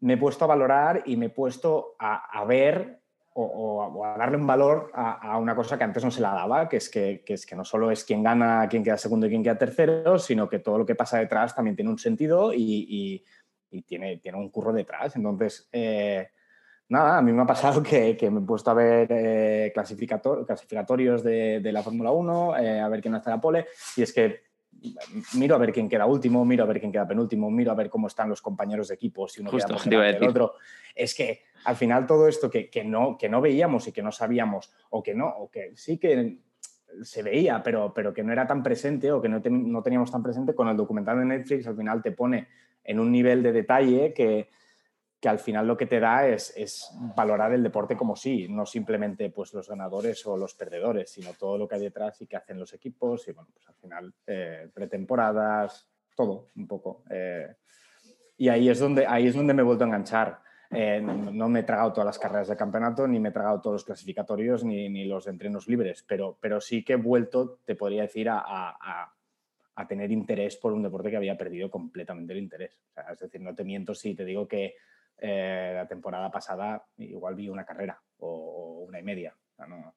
me 0.00 0.14
he 0.14 0.16
puesto 0.18 0.44
a 0.44 0.48
valorar 0.48 1.02
y 1.06 1.16
me 1.16 1.26
he 1.26 1.30
puesto 1.30 1.96
a, 1.98 2.38
a 2.38 2.44
ver 2.44 2.97
o, 3.40 4.04
a 4.04 4.18
darle 4.18 4.36
un 4.36 4.46
valor 4.46 4.90
a, 4.94 5.38
una 5.38 5.54
cosa 5.54 5.78
que 5.78 5.84
antes 5.84 6.04
no 6.04 6.10
se 6.10 6.20
la 6.20 6.34
daba, 6.34 6.68
que 6.68 6.78
es 6.78 6.88
que, 6.88 7.22
es 7.26 7.46
que 7.46 7.54
no 7.54 7.64
solo 7.64 7.90
es 7.90 8.04
quién 8.04 8.22
gana, 8.22 8.66
quién 8.68 8.82
queda 8.82 8.96
segundo 8.96 9.26
y 9.26 9.30
quién 9.30 9.42
queda 9.42 9.56
tercero, 9.56 10.18
sino 10.18 10.48
que 10.48 10.58
todo 10.58 10.78
lo 10.78 10.86
que 10.86 10.96
pasa 10.96 11.18
detrás 11.18 11.54
también 11.54 11.76
tiene 11.76 11.90
un 11.90 11.98
sentido 11.98 12.52
y, 12.52 13.24
tiene, 13.86 14.16
tiene 14.18 14.38
un 14.38 14.50
curro 14.50 14.72
detrás. 14.72 15.14
Entonces, 15.14 15.68
eh, 15.70 16.28
nada, 16.88 17.18
a 17.18 17.22
mí 17.22 17.32
me 17.32 17.42
ha 17.42 17.46
pasado 17.46 17.82
que, 17.82 18.16
que 18.16 18.30
me 18.30 18.40
he 18.40 18.44
puesto 18.44 18.70
a 18.70 18.74
ver 18.74 19.06
eh, 19.10 19.70
clasificator, 19.72 20.44
clasificatorios 20.44 21.22
de, 21.22 21.60
de, 21.60 21.72
la 21.72 21.82
Fórmula 21.82 22.10
1, 22.10 22.58
eh, 22.58 22.80
a 22.80 22.88
ver 22.88 23.00
quién 23.00 23.14
hace 23.14 23.30
la 23.30 23.40
pole, 23.40 23.66
y 23.96 24.02
es 24.02 24.12
que 24.12 24.47
miro 25.34 25.54
a 25.54 25.58
ver 25.58 25.72
quién 25.72 25.88
queda 25.88 26.06
último, 26.06 26.44
miro 26.44 26.64
a 26.64 26.66
ver 26.66 26.80
quién 26.80 26.92
queda 26.92 27.06
penúltimo, 27.06 27.50
miro 27.50 27.72
a 27.72 27.74
ver 27.74 27.90
cómo 27.90 28.06
están 28.06 28.28
los 28.28 28.42
compañeros 28.42 28.88
de 28.88 28.94
equipo, 28.94 29.28
si 29.28 29.40
uno 29.40 29.50
Justo, 29.50 29.76
queda 29.88 30.08
el 30.10 30.24
otro. 30.24 30.54
Es 30.94 31.14
que 31.14 31.42
al 31.64 31.76
final 31.76 32.06
todo 32.06 32.28
esto 32.28 32.50
que, 32.50 32.70
que, 32.70 32.84
no, 32.84 33.16
que 33.18 33.28
no 33.28 33.40
veíamos 33.40 33.88
y 33.88 33.92
que 33.92 34.02
no 34.02 34.12
sabíamos, 34.12 34.72
o 34.90 35.02
que 35.02 35.14
no, 35.14 35.28
o 35.28 35.50
que 35.50 35.72
sí 35.76 35.98
que 35.98 36.38
se 37.02 37.22
veía, 37.22 37.62
pero, 37.62 37.92
pero 37.94 38.14
que 38.14 38.22
no 38.22 38.32
era 38.32 38.46
tan 38.46 38.62
presente 38.62 39.12
o 39.12 39.20
que 39.20 39.28
no, 39.28 39.40
no 39.44 39.82
teníamos 39.82 40.10
tan 40.10 40.22
presente, 40.22 40.54
con 40.54 40.68
el 40.68 40.76
documental 40.76 41.18
de 41.18 41.24
Netflix 41.26 41.66
al 41.66 41.76
final 41.76 42.02
te 42.02 42.12
pone 42.12 42.48
en 42.84 42.98
un 42.98 43.12
nivel 43.12 43.42
de 43.42 43.52
detalle 43.52 44.14
que, 44.14 44.48
que 45.20 45.28
al 45.28 45.38
final 45.38 45.66
lo 45.66 45.76
que 45.76 45.86
te 45.86 45.98
da 45.98 46.28
es, 46.28 46.52
es, 46.56 46.90
valorar 47.16 47.52
el 47.52 47.62
deporte 47.62 47.96
como 47.96 48.14
sí, 48.14 48.46
no 48.48 48.64
simplemente 48.64 49.30
pues, 49.30 49.52
los 49.52 49.68
ganadores 49.68 50.24
o 50.26 50.36
los 50.36 50.54
perdedores, 50.54 51.10
sino 51.10 51.32
todo 51.34 51.58
lo 51.58 51.66
que 51.66 51.74
hay 51.74 51.82
detrás 51.82 52.20
y 52.22 52.26
que 52.26 52.36
hacen 52.36 52.58
los 52.58 52.72
equipos 52.72 53.26
y 53.26 53.32
bueno, 53.32 53.48
pues 53.52 53.68
al 53.68 53.74
final 53.74 54.14
eh, 54.26 54.68
pretemporadas, 54.72 55.88
todo 56.14 56.46
un 56.56 56.68
poco. 56.68 57.02
Eh, 57.10 57.52
y 58.36 58.48
ahí 58.48 58.68
es, 58.68 58.78
donde, 58.78 59.06
ahí 59.06 59.26
es 59.26 59.34
donde 59.34 59.54
me 59.54 59.62
he 59.62 59.64
vuelto 59.64 59.84
a 59.84 59.88
enganchar. 59.88 60.40
Eh, 60.70 61.00
no, 61.00 61.48
me 61.48 61.60
he 61.60 61.62
tragado 61.64 61.92
todas 61.92 62.06
las 62.06 62.18
carreras 62.18 62.48
de 62.48 62.56
campeonato, 62.56 63.08
ni 63.08 63.18
me 63.18 63.30
he 63.30 63.32
tragado 63.32 63.60
todos 63.60 63.74
los 63.74 63.84
clasificatorios, 63.84 64.62
ni, 64.64 64.88
ni 64.88 65.04
los 65.06 65.26
entrenos 65.26 65.66
libres, 65.66 66.04
pero, 66.06 66.36
pero 66.40 66.60
sí 66.60 66.84
que 66.84 66.92
he 66.92 66.96
vuelto, 66.96 67.58
te 67.64 67.74
podría 67.74 68.02
decir, 68.02 68.28
a, 68.28 68.38
a, 68.38 69.14
a, 69.74 69.88
tener 69.88 70.12
interés 70.12 70.56
por 70.56 70.72
un 70.72 70.82
deporte 70.82 71.10
que 71.10 71.16
había 71.16 71.38
perdido 71.38 71.70
completamente 71.70 72.34
el 72.34 72.40
interés. 72.40 72.78
Es 73.10 73.18
decir, 73.18 73.40
no 73.40 73.54
te 73.54 73.64
miento 73.64 73.94
si 73.94 74.14
te 74.14 74.24
digo 74.24 74.46
que 74.46 74.74
eh, 75.18 75.72
la 75.74 75.86
temporada 75.86 76.30
pasada 76.30 76.84
igual 76.98 77.34
vi 77.34 77.48
una 77.48 77.64
carrera 77.64 78.00
o, 78.18 78.28
o 78.28 78.84
una 78.84 79.00
y 79.00 79.02
media. 79.02 79.34
O 79.52 79.56
sea, 79.56 79.66
no, 79.66 79.94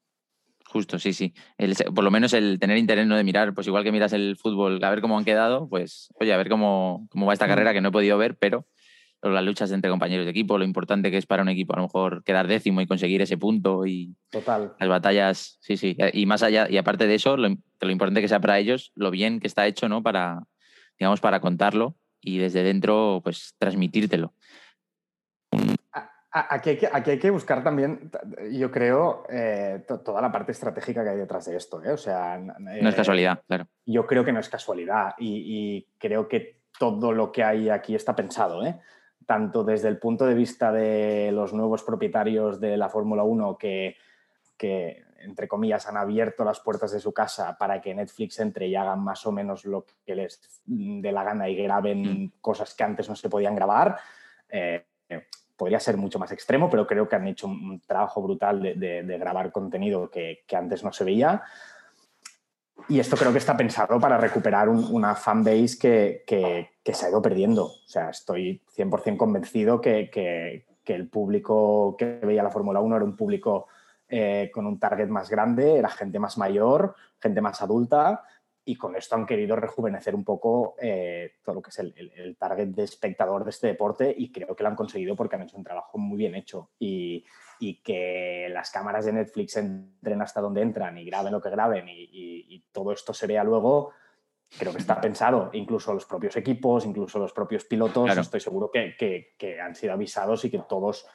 Justo, 0.72 1.00
sí, 1.00 1.12
sí. 1.12 1.34
El, 1.58 1.76
por 1.94 2.04
lo 2.04 2.12
menos 2.12 2.32
el 2.34 2.58
tener 2.58 2.78
interés 2.78 3.06
no 3.06 3.18
de 3.18 3.26
mirar, 3.26 3.54
pues 3.54 3.68
igual 3.68 3.84
que 3.84 3.92
miras 3.92 4.14
el 4.14 4.38
fútbol, 4.38 4.82
a 4.82 4.90
ver 4.90 5.02
cómo 5.02 5.18
han 5.18 5.26
quedado, 5.26 5.68
pues 5.68 6.14
oye, 6.14 6.34
a 6.34 6.38
ver 6.38 6.48
cómo, 6.48 7.08
cómo 7.10 7.26
va 7.26 7.34
esta 7.34 7.48
carrera 7.48 7.74
que 7.74 7.82
no 7.82 7.90
he 7.90 7.92
podido 7.92 8.18
ver, 8.18 8.38
pero 8.38 8.66
las 9.22 9.44
luchas 9.44 9.72
entre 9.72 9.92
compañeros 9.92 10.26
de 10.26 10.32
equipo, 10.32 10.58
lo 10.58 10.64
importante 10.64 11.12
que 11.12 11.18
es 11.18 11.26
para 11.26 11.44
un 11.44 11.50
equipo 11.50 11.74
a 11.74 11.78
lo 11.78 11.84
mejor 11.84 12.24
quedar 12.24 12.48
décimo 12.48 12.82
y 12.82 12.88
conseguir 12.88 13.22
ese 13.22 13.38
punto 13.38 13.86
y 13.86 14.16
Total. 14.32 14.74
las 14.80 14.90
batallas, 14.90 15.58
sí, 15.62 15.78
sí. 15.78 15.96
Y 16.14 16.26
más 16.26 16.42
allá, 16.42 16.68
y 16.70 16.78
aparte 16.78 17.06
de 17.06 17.16
eso, 17.16 17.36
lo, 17.38 17.50
lo 17.50 17.92
importante 17.92 18.22
que 18.22 18.28
sea 18.28 18.40
para 18.40 18.58
ellos, 18.58 18.92
lo 18.96 19.12
bien 19.12 19.40
que 19.40 19.48
está 19.48 19.68
hecho, 19.68 19.90
¿no? 19.90 20.02
Para, 20.02 20.44
digamos, 20.98 21.20
para 21.20 21.42
contarlo 21.42 21.98
y 22.22 22.38
desde 22.38 22.64
dentro, 22.64 23.20
pues 23.24 23.56
transmitírtelo. 23.60 24.34
Aquí 26.34 26.70
hay, 26.70 26.78
que, 26.78 26.90
aquí 26.90 27.12
hay, 27.12 27.20
que, 27.20 27.30
buscar 27.30 27.62
también, 27.62 28.10
yo 28.54 28.72
creo, 28.72 29.26
eh, 29.30 29.84
toda 29.86 30.22
la 30.22 30.32
parte 30.32 30.54
estratégica 30.54 31.04
que 31.04 31.10
hay 31.10 31.18
detrás 31.18 31.44
de 31.44 31.58
esto. 31.58 31.84
¿eh? 31.84 31.92
O 31.92 31.98
sea, 31.98 32.38
eh, 32.38 32.82
no 32.82 32.90
es 32.90 32.96
casualidad, 32.96 33.44
claro. 33.46 33.68
Yo 33.86 34.08
creo 34.08 34.24
que 34.24 34.32
no 34.32 34.40
es 34.40 34.48
casualidad 34.48 35.14
y, 35.18 35.44
y 35.46 35.88
creo 35.98 36.30
que 36.30 36.62
todo 36.80 37.12
lo 37.12 37.34
que 37.34 37.44
hay 37.44 37.70
aquí 37.70 37.96
está 37.96 38.16
pensado. 38.16 38.66
¿eh? 38.66 38.80
Tanto 39.26 39.66
desde 39.66 39.90
el 39.90 40.00
punto 40.00 40.26
de 40.26 40.34
vista 40.34 40.72
de 40.72 41.34
los 41.34 41.52
nuevos 41.54 41.84
propietarios 41.84 42.62
de 42.62 42.78
la 42.78 42.88
Fórmula 42.88 43.24
1 43.24 43.58
que, 43.58 43.98
que, 44.58 45.04
entre 45.20 45.50
comillas, 45.50 45.86
han 45.90 45.98
abierto 45.98 46.46
las 46.46 46.62
puertas 46.62 46.94
de 46.94 47.02
su 47.02 47.12
casa 47.14 47.58
para 47.58 47.82
que 47.82 47.94
Netflix 47.94 48.40
entre 48.40 48.68
y 48.68 48.76
hagan 48.78 49.04
más 49.04 49.26
o 49.26 49.34
menos 49.34 49.66
lo 49.66 49.86
que 50.06 50.16
les 50.16 50.62
dé 50.66 51.12
la 51.12 51.26
gana 51.26 51.50
y 51.50 51.56
graben 51.58 52.02
mm. 52.04 52.32
cosas 52.40 52.74
que 52.74 52.86
antes 52.86 53.10
no 53.10 53.18
se 53.18 53.30
podían 53.30 53.54
grabar. 53.54 54.00
Podría 55.62 55.80
ser 55.80 55.96
mucho 55.96 56.18
más 56.18 56.32
extremo, 56.32 56.72
pero 56.72 56.88
creo 56.88 57.08
que 57.08 57.16
han 57.16 57.28
hecho 57.28 57.46
un 57.46 57.80
trabajo 57.86 58.20
brutal 58.20 58.64
de, 58.64 58.74
de, 58.74 59.04
de 59.04 59.18
grabar 59.20 59.52
contenido 59.52 60.10
que, 60.10 60.44
que, 60.48 60.56
antes 60.56 60.84
no 60.84 60.92
se 60.92 61.04
veía. 61.04 61.44
Y 62.90 63.00
esto 63.00 63.16
creo 63.16 63.32
que 63.32 63.38
está 63.38 63.56
pensado 63.56 64.00
para 64.00 64.18
recuperar 64.18 64.70
una 64.70 65.14
fanbase 65.14 65.78
que, 65.78 66.24
que, 66.26 66.94
se 66.96 67.06
ha 67.06 67.10
ido 67.10 67.22
perdiendo. 67.22 67.66
O 67.66 67.86
sea, 67.88 68.10
estoy 68.10 68.60
100% 68.76 69.18
convencido 69.18 69.80
que, 69.80 70.10
que, 70.10 70.66
el 70.96 71.10
público 71.10 71.96
que 71.96 72.20
veía 72.24 72.42
la 72.42 72.50
Fórmula 72.50 72.80
1 72.80 72.96
era 72.96 73.06
un 73.06 73.16
público 73.16 73.68
eh, 74.10 74.50
con 74.52 74.66
un 74.66 74.80
target 74.80 75.10
más 75.10 75.30
grande, 75.30 75.76
era 75.76 75.90
gente 75.90 76.18
más 76.18 76.40
mayor, 76.40 76.96
gente 77.20 77.40
más 77.40 77.62
adulta, 77.62 78.24
y 78.64 78.76
con 78.76 78.96
esto 78.96 79.16
han 79.16 79.26
querido 79.26 79.56
rejuvenecer 79.56 80.14
un 80.14 80.24
poco 80.24 80.76
eh, 80.80 81.38
todo 81.44 81.56
lo 81.56 81.62
que 81.62 81.70
es 81.72 81.80
el, 81.80 82.36
target 82.38 82.68
de 82.70 82.84
espectador 82.84 83.44
de 83.44 83.50
este 83.50 83.68
deporte 83.68 84.14
y 84.16 84.32
creo 84.32 84.56
que 84.56 84.64
lo 84.64 84.70
han 84.70 84.76
conseguido 84.76 85.16
porque 85.16 85.36
han 85.36 85.44
hecho 85.44 85.58
un 85.58 85.64
trabajo 85.64 85.98
muy 85.98 86.18
bien 86.18 86.36
hecho. 86.36 86.70
Y, 86.80 87.26
que 87.84 88.48
las 88.50 88.72
cámaras 88.72 89.06
de 89.06 89.14
Netflix 89.14 89.56
entren 89.56 90.20
hasta 90.24 90.42
donde 90.42 90.64
entran 90.64 90.98
y 90.98 91.06
graben 91.06 91.32
lo 91.32 91.40
que 91.40 91.52
graben 91.52 91.86
y, 91.88 92.66
todo 92.72 92.92
esto 92.92 93.14
se 93.14 93.28
vea 93.28 93.44
luego, 93.44 93.92
creo 94.58 94.72
que 94.72 94.80
está 94.80 95.00
pensado. 95.00 95.52
Incluso 95.54 95.94
los 95.94 96.06
propios 96.06 96.36
equipos, 96.38 96.86
incluso 96.88 97.20
los 97.20 97.34
propios 97.34 97.66
pilotos, 97.66 98.18
estoy 98.18 98.40
seguro 98.40 98.72
que 98.72 99.60
han 99.62 99.76
sido 99.76 99.94
avisados 99.94 100.44
y 100.46 100.50
que 100.50 100.64
todos 100.68 101.06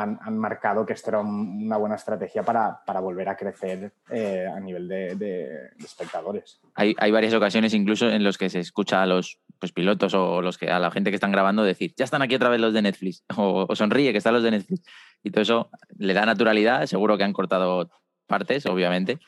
han, 0.00 0.38
marcado 0.38 0.86
que 0.86 0.92
esto 0.92 1.10
era 1.10 1.20
una 1.20 1.76
buena 1.76 1.96
estrategia 1.96 2.42
para, 2.42 2.80
volver 3.00 3.28
a 3.28 3.36
crecer 3.36 3.92
eh, 4.10 4.46
a 4.46 4.58
nivel 4.60 4.88
de, 4.88 5.70
espectadores. 5.78 6.60
Hay, 6.74 6.94
varias 7.10 7.34
ocasiones 7.34 7.74
incluso 7.74 8.08
en 8.08 8.24
los 8.24 8.38
que 8.38 8.48
se 8.50 8.60
escucha 8.60 9.02
a 9.02 9.06
los 9.06 9.40
pues, 9.58 9.72
pilotos 9.72 10.14
o 10.14 10.42
los 10.42 10.58
que, 10.58 10.70
a 10.70 10.78
la 10.78 10.90
gente 10.90 11.10
que 11.10 11.16
están 11.16 11.32
grabando 11.32 11.62
decir, 11.62 11.94
ya 11.96 12.04
están 12.04 12.22
aquí 12.22 12.34
otra 12.34 12.48
vez 12.48 12.60
los 12.60 12.72
de 12.72 12.82
Netflix, 12.82 13.24
o, 13.36 13.74
sonríe 13.74 14.12
que 14.12 14.18
están 14.18 14.34
los 14.34 14.42
de 14.42 14.52
Netflix. 14.52 14.82
Y 15.22 15.30
todo 15.30 15.42
eso 15.42 15.70
le 15.96 16.14
da 16.14 16.24
naturalidad, 16.24 16.86
seguro 16.86 17.18
que 17.18 17.24
han 17.24 17.32
cortado 17.32 17.90
partes, 18.26 18.66
obviamente. 18.66 19.18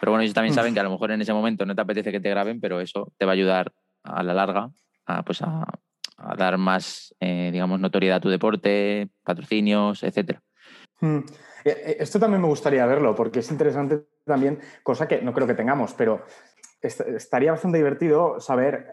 Pero 0.00 0.12
bueno, 0.12 0.22
ellos 0.22 0.34
también 0.34 0.54
saben 0.54 0.74
que 0.74 0.80
a 0.80 0.82
lo 0.82 0.90
mejor 0.90 1.10
en 1.10 1.22
ese 1.22 1.32
momento 1.32 1.64
no 1.64 1.74
te 1.74 1.80
apetece 1.80 2.12
que 2.12 2.20
te 2.20 2.30
graben, 2.30 2.60
pero 2.60 2.80
eso 2.80 3.12
te 3.16 3.24
va 3.24 3.32
a 3.32 3.34
ayudar 3.34 3.72
a 4.02 4.22
la 4.22 4.34
larga 4.34 4.70
a, 5.06 5.22
pues 5.22 5.40
a, 5.42 5.66
a 6.16 6.34
dar 6.36 6.58
más, 6.58 7.14
eh, 7.20 7.50
digamos, 7.52 7.80
notoriedad 7.80 8.18
a 8.18 8.20
tu 8.20 8.28
deporte, 8.28 9.08
patrocinios, 9.22 10.02
etcétera. 10.02 10.42
Hmm. 11.00 11.18
Eh, 11.64 11.82
eh, 11.84 11.96
esto 12.00 12.18
también 12.18 12.40
me 12.40 12.48
gustaría 12.48 12.86
verlo, 12.86 13.14
porque 13.14 13.40
es 13.40 13.50
interesante 13.50 14.06
también, 14.24 14.60
cosa 14.82 15.06
que 15.06 15.20
no 15.20 15.32
creo 15.32 15.46
que 15.46 15.54
tengamos, 15.54 15.92
pero 15.94 16.24
estaría 16.80 17.50
bastante 17.50 17.78
divertido 17.78 18.38
saber 18.38 18.92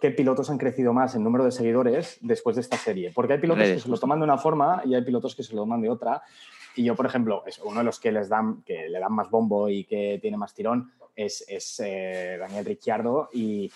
qué 0.00 0.10
pilotos 0.10 0.50
han 0.50 0.58
crecido 0.58 0.92
más 0.92 1.14
en 1.14 1.22
número 1.22 1.44
de 1.44 1.52
seguidores 1.52 2.18
después 2.22 2.56
de 2.56 2.62
esta 2.62 2.76
serie. 2.76 3.12
Porque 3.14 3.34
hay 3.34 3.38
pilotos 3.38 3.64
que 3.64 3.78
se 3.78 3.88
lo 3.88 3.98
toman 3.98 4.18
de 4.18 4.24
una 4.24 4.38
forma 4.38 4.82
y 4.84 4.94
hay 4.94 5.02
pilotos 5.02 5.36
que 5.36 5.44
se 5.44 5.54
lo 5.54 5.62
toman 5.62 5.80
de 5.80 5.90
otra. 5.90 6.22
Y 6.74 6.84
yo, 6.84 6.96
por 6.96 7.06
ejemplo, 7.06 7.44
es 7.46 7.60
uno 7.60 7.78
de 7.78 7.84
los 7.84 8.00
que 8.00 8.10
les 8.10 8.28
dan, 8.28 8.62
que 8.62 8.88
le 8.88 8.98
dan 8.98 9.12
más 9.12 9.30
bombo 9.30 9.68
y 9.68 9.84
que 9.84 10.18
tiene 10.20 10.36
más 10.36 10.54
tirón 10.54 10.92
es, 11.14 11.44
es 11.46 11.76
Daniel 11.78 12.64
Ricciardo. 12.64 13.28
Y 13.32 13.70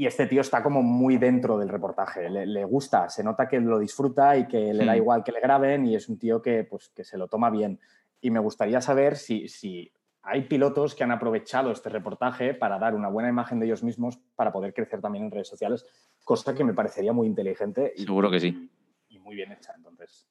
y 0.00 0.06
este 0.06 0.26
tío 0.26 0.40
está 0.40 0.62
como 0.62 0.82
muy 0.82 1.18
dentro 1.18 1.58
del 1.58 1.68
reportaje, 1.68 2.30
le, 2.30 2.64
gusta, 2.64 3.10
se 3.10 3.22
nota 3.22 3.46
que 3.46 3.60
lo 3.60 3.78
disfruta 3.78 4.34
y 4.34 4.48
que 4.48 4.72
le 4.72 4.86
da 4.86 4.96
igual 4.96 5.22
que 5.22 5.30
le 5.30 5.40
graben 5.40 5.84
y 5.84 5.94
es 5.94 6.08
un 6.08 6.18
tío 6.18 6.40
que, 6.40 6.64
pues, 6.64 6.88
que 6.96 7.04
se 7.04 7.18
lo 7.18 7.28
toma 7.28 7.50
bien. 7.50 7.78
Y 8.18 8.30
me 8.30 8.38
gustaría 8.38 8.80
saber 8.80 9.18
si, 9.18 9.46
si 9.46 9.92
hay 10.22 10.44
pilotos 10.44 10.94
que 10.94 11.04
han 11.04 11.10
aprovechado 11.10 11.70
este 11.70 11.90
reportaje 11.90 12.54
para 12.54 12.78
dar 12.78 12.94
una 12.94 13.10
buena 13.10 13.28
imagen 13.28 13.60
de 13.60 13.66
ellos 13.66 13.82
mismos 13.82 14.18
para 14.36 14.50
poder 14.50 14.72
crecer 14.72 15.02
también 15.02 15.26
en 15.26 15.32
redes 15.32 15.48
sociales, 15.48 15.84
cosa 16.24 16.54
que 16.54 16.64
me 16.64 16.72
parecería 16.72 17.12
muy 17.12 17.26
inteligente. 17.26 17.92
Y, 17.94 18.04
Seguro 18.04 18.30
que 18.30 18.40
sí. 18.40 18.70
Y, 19.10 19.18
muy 19.18 19.36
bien 19.36 19.52
hecha, 19.52 19.74
entonces. 19.76 20.26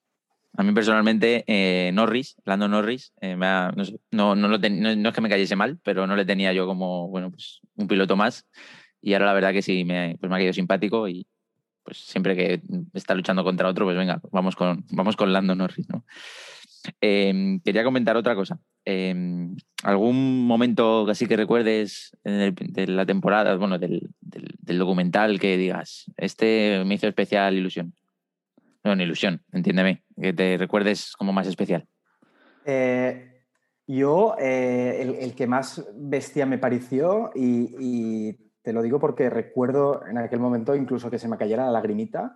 A 0.58 0.64
mí 0.64 0.74
personalmente, 0.74 1.44
eh, 1.46 1.92
Norris, 1.94 2.38
Lando 2.44 2.68
Norris, 2.68 3.14
eh, 3.22 3.36
no, 3.36 3.72
no, 4.10 4.36
no, 4.36 4.58
no, 4.58 5.10
es 5.10 5.16
que 5.16 5.22
me 5.22 5.30
cayese 5.30 5.56
mal, 5.56 5.78
pero 5.84 6.08
no 6.08 6.16
le 6.16 6.26
tenía 6.26 6.54
yo 6.54 6.66
como, 6.66 7.08
bueno, 7.08 7.30
pues 7.30 7.62
un 7.76 7.88
piloto 7.88 8.16
más. 8.16 8.48
Y 9.01 9.13
ahora 9.13 9.27
la 9.27 9.34
verdad 9.34 9.53
que 9.53 9.62
sí, 9.62 9.86
me, 9.86 10.18
pues 10.20 10.29
me 10.29 10.36
ha 10.36 10.39
quedado 10.39 10.53
simpático 10.53 11.08
y 11.08 11.25
pues 11.84 11.98
siempre 11.98 12.36
que 12.36 12.62
está 12.94 13.15
luchando 13.15 13.44
contra 13.44 13.68
otro, 13.68 13.86
pues 13.86 13.98
venga, 13.98 14.22
vamos 14.32 14.56
con, 14.56 14.86
vamos 14.91 15.15
con 15.15 15.34
Lando 15.34 15.56
Norris. 15.56 15.89
¿no? 15.89 16.06
Em, 17.01 17.60
quería 17.62 17.84
comentar 17.84 18.15
otra 18.15 18.36
cosa. 18.36 18.60
Em, 18.86 19.56
¿Algún 19.84 20.46
momento 20.46 21.10
así 21.10 21.25
que 21.25 21.36
recuerdes 21.36 22.15
de 22.24 22.88
la 22.88 23.06
temporada, 23.06 23.56
bueno, 23.56 23.77
del, 23.79 24.10
documental 24.22 25.39
que 25.39 25.58
digas, 25.58 26.06
este 26.18 26.84
me 26.86 26.96
hizo 26.96 27.08
especial 27.08 27.56
ilusión? 27.56 27.94
No, 28.84 28.96
no 28.96 29.03
ilusión, 29.03 29.41
entiéndeme, 29.51 30.03
que 30.22 30.32
te 30.32 30.58
recuerdes 30.58 31.13
como 31.18 31.34
más 31.34 31.48
especial. 31.48 31.86
Eh, 32.65 33.41
yo, 33.88 34.36
eh, 34.39 35.18
el, 35.20 35.34
que 35.34 35.48
más 35.48 35.86
bestia 35.96 36.46
me 36.46 36.60
pareció 36.60 37.32
y 37.36 38.38
te 38.62 38.74
lo 38.74 38.82
digo 38.82 39.00
porque 39.00 39.30
recuerdo 39.30 40.06
en 40.06 40.18
aquel 40.18 40.39
momento 40.39 40.75
incluso 40.75 41.10
que 41.10 41.20
se 41.20 41.28
me 41.28 41.38
cayera 41.38 41.66
la 41.66 41.72
lagrimita. 41.72 42.36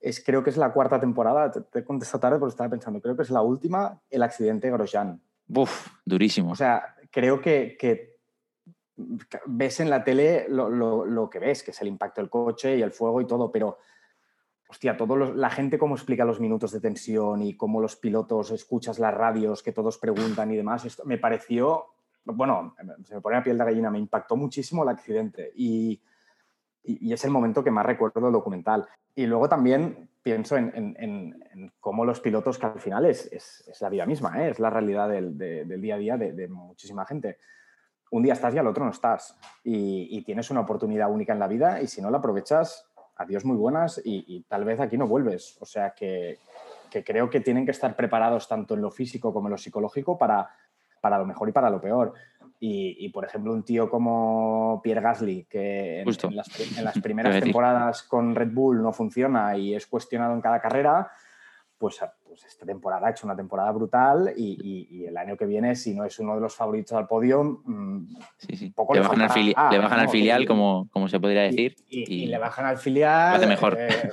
Es, 0.00 0.22
creo 0.22 0.42
que 0.42 0.50
es 0.50 0.56
la 0.56 0.72
cuarta 0.72 1.00
temporada, 1.00 1.50
te, 1.50 1.78
he 1.78 1.84
contestado 1.84 2.20
tarde 2.20 2.38
porque 2.38 2.50
estaba 2.50 2.70
pensando, 2.70 3.00
creo 3.00 3.16
que 3.16 3.22
es 3.22 3.30
la 3.30 3.40
última, 3.40 4.00
el 4.10 4.22
accidente 4.22 4.66
de 4.66 4.72
Grosjean. 4.74 5.20
Uf, 5.48 5.88
durísimo. 6.04 6.52
O 6.52 6.56
sea, 6.56 6.94
creo 7.10 7.40
que, 7.40 7.76
que 7.78 8.18
ves 9.46 9.80
en 9.80 9.90
la 9.90 10.04
tele 10.04 10.46
lo, 10.48 10.68
lo, 10.68 11.06
lo, 11.06 11.30
que 11.30 11.38
ves, 11.38 11.62
que 11.62 11.70
es 11.70 11.80
el 11.80 11.88
impacto 11.88 12.20
del 12.20 12.30
coche 12.30 12.76
y 12.76 12.82
el 12.82 12.92
fuego 12.92 13.20
y 13.20 13.26
todo, 13.26 13.50
pero 13.50 13.78
hostia, 14.68 14.96
todo 14.96 15.16
la 15.16 15.50
gente 15.50 15.78
cómo 15.78 15.94
explica 15.94 16.24
los 16.24 16.40
minutos 16.40 16.72
de 16.72 16.80
tensión 16.80 17.42
y 17.42 17.56
cómo 17.56 17.80
los 17.80 17.96
pilotos 17.96 18.50
escuchas 18.50 18.98
las 18.98 19.14
radios 19.14 19.62
que 19.62 19.72
todos 19.72 19.98
preguntan 19.98 20.50
y 20.50 20.56
demás, 20.56 20.84
esto 20.84 21.04
me 21.04 21.18
pareció 21.18 21.93
bueno, 22.24 22.74
se 23.04 23.14
me 23.14 23.20
pone 23.20 23.36
la 23.36 23.42
piel 23.42 23.58
de 23.58 23.64
gallina, 23.64 23.90
me 23.90 23.98
impactó 23.98 24.36
muchísimo 24.36 24.82
el 24.82 24.88
accidente 24.88 25.52
y, 25.54 26.00
es 26.86 27.24
el 27.24 27.30
momento 27.30 27.64
que 27.64 27.70
más 27.70 27.86
recuerdo 27.86 28.20
del 28.20 28.32
documental. 28.32 28.86
Y 29.14 29.24
luego 29.26 29.48
también 29.48 30.10
pienso 30.22 30.56
en, 30.56 31.72
cómo 31.80 32.04
los 32.04 32.20
pilotos, 32.20 32.58
que 32.58 32.66
al 32.66 32.80
final 32.80 33.06
es, 33.06 33.64
la 33.80 33.88
vida 33.88 34.04
misma, 34.04 34.42
¿eh? 34.42 34.50
es 34.50 34.58
la 34.58 34.68
realidad 34.68 35.08
del, 35.08 35.38
día 35.80 35.94
a 35.94 35.98
día 35.98 36.16
de, 36.18 36.48
muchísima 36.48 37.06
gente. 37.06 37.38
Un 38.10 38.22
día 38.22 38.34
estás 38.34 38.54
y 38.54 38.58
al 38.58 38.66
otro 38.66 38.84
no 38.84 38.90
estás. 38.90 39.38
Y, 39.62 40.22
tienes 40.24 40.50
una 40.50 40.60
oportunidad 40.60 41.10
única 41.10 41.32
en 41.32 41.38
la 41.38 41.48
vida 41.48 41.80
y 41.80 41.86
si 41.86 42.02
no 42.02 42.10
la 42.10 42.18
aprovechas, 42.18 42.86
adiós 43.16 43.44
muy 43.46 43.56
buenas 43.56 44.00
y, 44.04 44.42
tal 44.42 44.64
vez 44.64 44.78
aquí 44.80 44.98
no 44.98 45.06
vuelves. 45.06 45.56
O 45.60 45.64
sea 45.64 45.94
que, 45.94 46.38
que 46.90 47.02
creo 47.02 47.30
que 47.30 47.40
tienen 47.40 47.64
que 47.64 47.70
estar 47.70 47.96
preparados 47.96 48.46
tanto 48.46 48.74
en 48.74 48.82
lo 48.82 48.90
físico 48.90 49.32
como 49.32 49.48
en 49.48 49.52
lo 49.52 49.58
psicológico 49.58 50.18
para 50.18 50.50
para 51.04 51.18
lo 51.18 51.26
mejor 51.26 51.50
y 51.50 51.52
para 51.52 51.68
lo 51.68 51.82
peor. 51.82 52.14
Y, 52.66 53.10
por 53.10 53.26
ejemplo, 53.26 53.52
un 53.52 53.62
tío 53.62 53.90
como 53.90 54.80
Pierre 54.82 55.02
Gasly, 55.02 55.44
que 55.44 56.00
en, 56.00 56.34
las, 56.34 56.48
primeras 57.02 57.38
temporadas 57.42 58.04
con 58.04 58.34
Red 58.34 58.52
Bull 58.52 58.82
no 58.82 58.90
funciona 58.90 59.54
y 59.54 59.74
es 59.74 59.86
cuestionado 59.86 60.32
en 60.32 60.40
cada 60.40 60.62
carrera, 60.62 61.10
pues, 61.76 62.00
pues 62.26 62.42
esta 62.46 62.64
temporada 62.64 63.06
ha 63.06 63.10
hecho 63.10 63.26
una 63.26 63.36
temporada 63.36 63.70
brutal 63.72 64.32
y, 64.34 65.04
el 65.04 65.14
año 65.18 65.36
que 65.36 65.44
viene, 65.44 65.76
si 65.76 65.94
no 65.94 66.06
es 66.06 66.18
uno 66.18 66.36
de 66.36 66.40
los 66.40 66.56
favoritos 66.56 66.96
al 66.96 67.06
podio, 67.06 67.60
mm, 67.66 68.06
le, 68.48 69.00
bajan 69.00 69.20
al, 70.00 70.08
filial, 70.08 70.46
como, 70.46 70.88
como 70.90 71.06
se 71.06 71.20
podría 71.20 71.42
decir. 71.42 71.76
Y, 71.86 72.24
le 72.28 72.38
bajan 72.38 72.64
al 72.64 72.78
filial. 72.78 73.46
mejor. 73.46 73.76
Eh, 73.78 74.10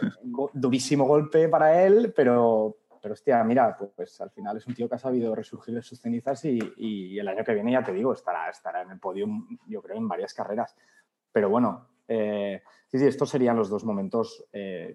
durísimo 0.51 1.05
golpe 1.05 1.48
para 1.48 1.86
él, 1.86 2.12
pero, 2.13 2.80
pero 3.01 3.13
hostia, 3.13 3.43
mira, 3.43 3.75
pues, 3.77 3.91
pues, 3.96 4.22
al 4.22 4.29
final 4.29 4.58
es 4.58 4.67
un 4.67 4.75
tío 4.75 4.88
que 4.88 4.96
ha 4.96 5.00
sabido 5.00 5.34
resurgir 5.34 5.74
de 5.74 5.81
sus 5.81 6.00
cenizas 6.00 6.46
y, 6.46 7.17
el 7.17 7.27
año 7.27 7.43
que 7.43 7.53
viene, 7.53 7.72
ya 7.72 7.84
te 7.84 7.93
digo, 7.93 8.13
estará, 8.13 8.50
estará 8.50 8.84
en 8.84 8.91
el 8.91 9.00
podio, 9.00 9.27
yo 9.67 9.81
creo, 9.81 9.98
en 9.98 10.08
varias 10.08 10.34
carreras. 10.34 10.75
Pero 11.31 11.50
bueno, 11.50 11.88
eh, 12.08 12.62
sí, 12.88 13.00
sí, 13.00 13.05
estos 13.08 13.29
serían 13.29 13.55
los 13.55 13.70
dos 13.70 13.84
momentos 13.84 14.46
eh, 14.53 14.93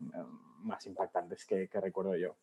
más 0.62 0.86
impactantes 0.86 1.44
que, 1.44 1.68
recuerdo 1.72 2.16
yo. 2.16 2.36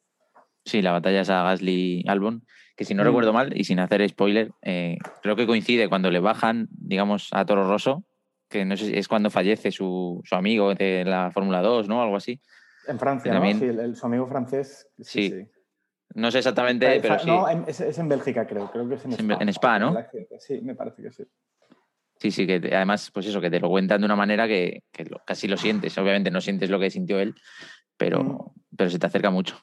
Sí, 0.65 0.81
la 0.81 0.91
batalla 0.91 1.21
es 1.21 1.29
a 1.29 1.43
Gasly-Albon, 1.43 2.45
que 2.75 2.85
si 2.85 2.93
no 2.93 3.03
mm. 3.03 3.05
recuerdo 3.05 3.33
mal, 3.33 3.57
y 3.57 3.63
sin 3.63 3.79
hacer 3.79 4.07
spoiler, 4.09 4.51
eh, 4.61 4.97
creo 5.21 5.35
que 5.35 5.47
coincide 5.47 5.89
cuando 5.89 6.11
le 6.11 6.19
bajan, 6.19 6.67
digamos, 6.71 7.29
a 7.31 7.45
Toro 7.45 7.67
Rosso, 7.67 8.03
que 8.49 8.65
no 8.65 8.77
sé 8.77 8.87
si 8.87 8.97
es 8.97 9.07
cuando 9.07 9.29
fallece 9.29 9.71
su, 9.71 10.21
su 10.23 10.35
amigo 10.35 10.75
de 10.75 11.05
la 11.05 11.31
Fórmula 11.31 11.61
2, 11.61 11.87
¿no? 11.87 12.01
Algo 12.01 12.15
así. 12.15 12.41
En 12.87 12.99
Francia, 12.99 13.33
¿no? 13.33 13.45
Sí, 13.45 13.65
el, 13.65 13.95
su 13.95 14.05
amigo 14.05 14.27
francés. 14.27 14.89
Sí, 14.99 15.47
No 16.15 16.31
sé 16.31 16.39
exactamente, 16.39 16.99
pero 17.01 17.19
sí. 17.19 17.27
No, 17.27 17.47
es, 17.47 17.79
en 17.79 18.09
Bélgica, 18.09 18.45
creo. 18.45 18.69
Creo 18.71 18.87
que 18.87 18.95
es 18.95 19.05
en 19.05 19.13
Spa. 19.13 19.37
En 19.39 19.49
Spa, 19.49 19.79
¿no? 19.79 19.95
Sí, 20.39 20.61
me 20.61 20.75
parece 20.75 21.01
que 21.01 21.11
sí. 21.11 21.23
Sí, 22.19 22.31
sí, 22.31 22.47
que 22.47 22.55
además, 22.73 23.11
pues 23.11 23.25
eso, 23.25 23.41
que 23.41 23.49
te 23.49 23.59
lo 23.59 23.69
cuentan 23.69 23.99
de 23.99 24.05
una 24.05 24.15
manera 24.15 24.47
que, 24.47 24.83
casi 25.25 25.47
lo 25.47 25.57
sientes. 25.57 25.97
Obviamente 25.97 26.31
no 26.31 26.41
sientes 26.41 26.69
lo 26.69 26.79
que 26.79 26.89
sintió 26.89 27.19
él, 27.19 27.35
pero, 27.97 28.23
mm. 28.23 28.75
pero 28.77 28.89
se 28.89 28.99
te 28.99 29.07
acerca 29.07 29.29
mucho. 29.29 29.57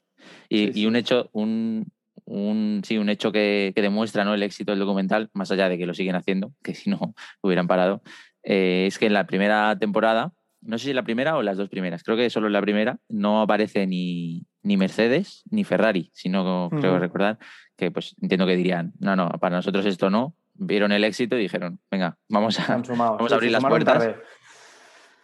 Y, 0.48 0.84
un 0.86 0.96
hecho, 0.96 1.30
un, 1.32 1.90
un, 2.24 2.82
sí, 2.84 2.98
un 2.98 3.08
hecho 3.08 3.32
que, 3.32 3.72
demuestra 3.74 4.24
¿no? 4.24 4.34
el 4.34 4.42
éxito 4.42 4.72
del 4.72 4.80
documental, 4.80 5.30
más 5.32 5.50
allá 5.50 5.68
de 5.68 5.78
que 5.78 5.86
lo 5.86 5.94
siguen 5.94 6.16
haciendo, 6.16 6.52
que 6.62 6.74
si 6.74 6.90
no 6.90 7.14
hubieran 7.42 7.66
parado, 7.66 8.02
eh, 8.42 8.84
es 8.86 8.98
que 8.98 9.06
en 9.06 9.14
la 9.14 9.26
primera 9.26 9.78
temporada 9.78 10.32
no 10.62 10.78
sé 10.78 10.86
si 10.86 10.92
la 10.92 11.02
primera 11.02 11.36
o 11.36 11.42
las 11.42 11.56
dos 11.56 11.68
primeras, 11.68 12.02
creo 12.02 12.16
que 12.16 12.30
solo 12.30 12.48
la 12.48 12.60
primera 12.60 12.98
no 13.08 13.40
aparece 13.40 13.86
ni, 13.86 14.46
ni 14.62 14.76
Mercedes 14.76 15.42
ni 15.50 15.64
Ferrari, 15.64 16.10
sino 16.14 16.68
creo 16.70 16.98
recordar 16.98 17.38
que 17.76 17.90
pues 17.90 18.14
entiendo 18.20 18.46
que 18.46 18.56
dirían, 18.56 18.92
no, 18.98 19.16
no, 19.16 19.28
para 19.40 19.56
nosotros 19.56 19.86
esto 19.86 20.10
no, 20.10 20.34
vieron 20.54 20.92
el 20.92 21.04
éxito 21.04 21.36
y 21.36 21.40
dijeron, 21.42 21.80
venga, 21.90 22.18
vamos 22.28 22.58
a, 22.60 22.76
vamos 22.76 22.86
Sí, 23.28 23.32
a 23.32 23.34
abrir 23.36 23.52
las 23.52 23.64
puertas. 23.64 23.98
tarde. 24.04 24.16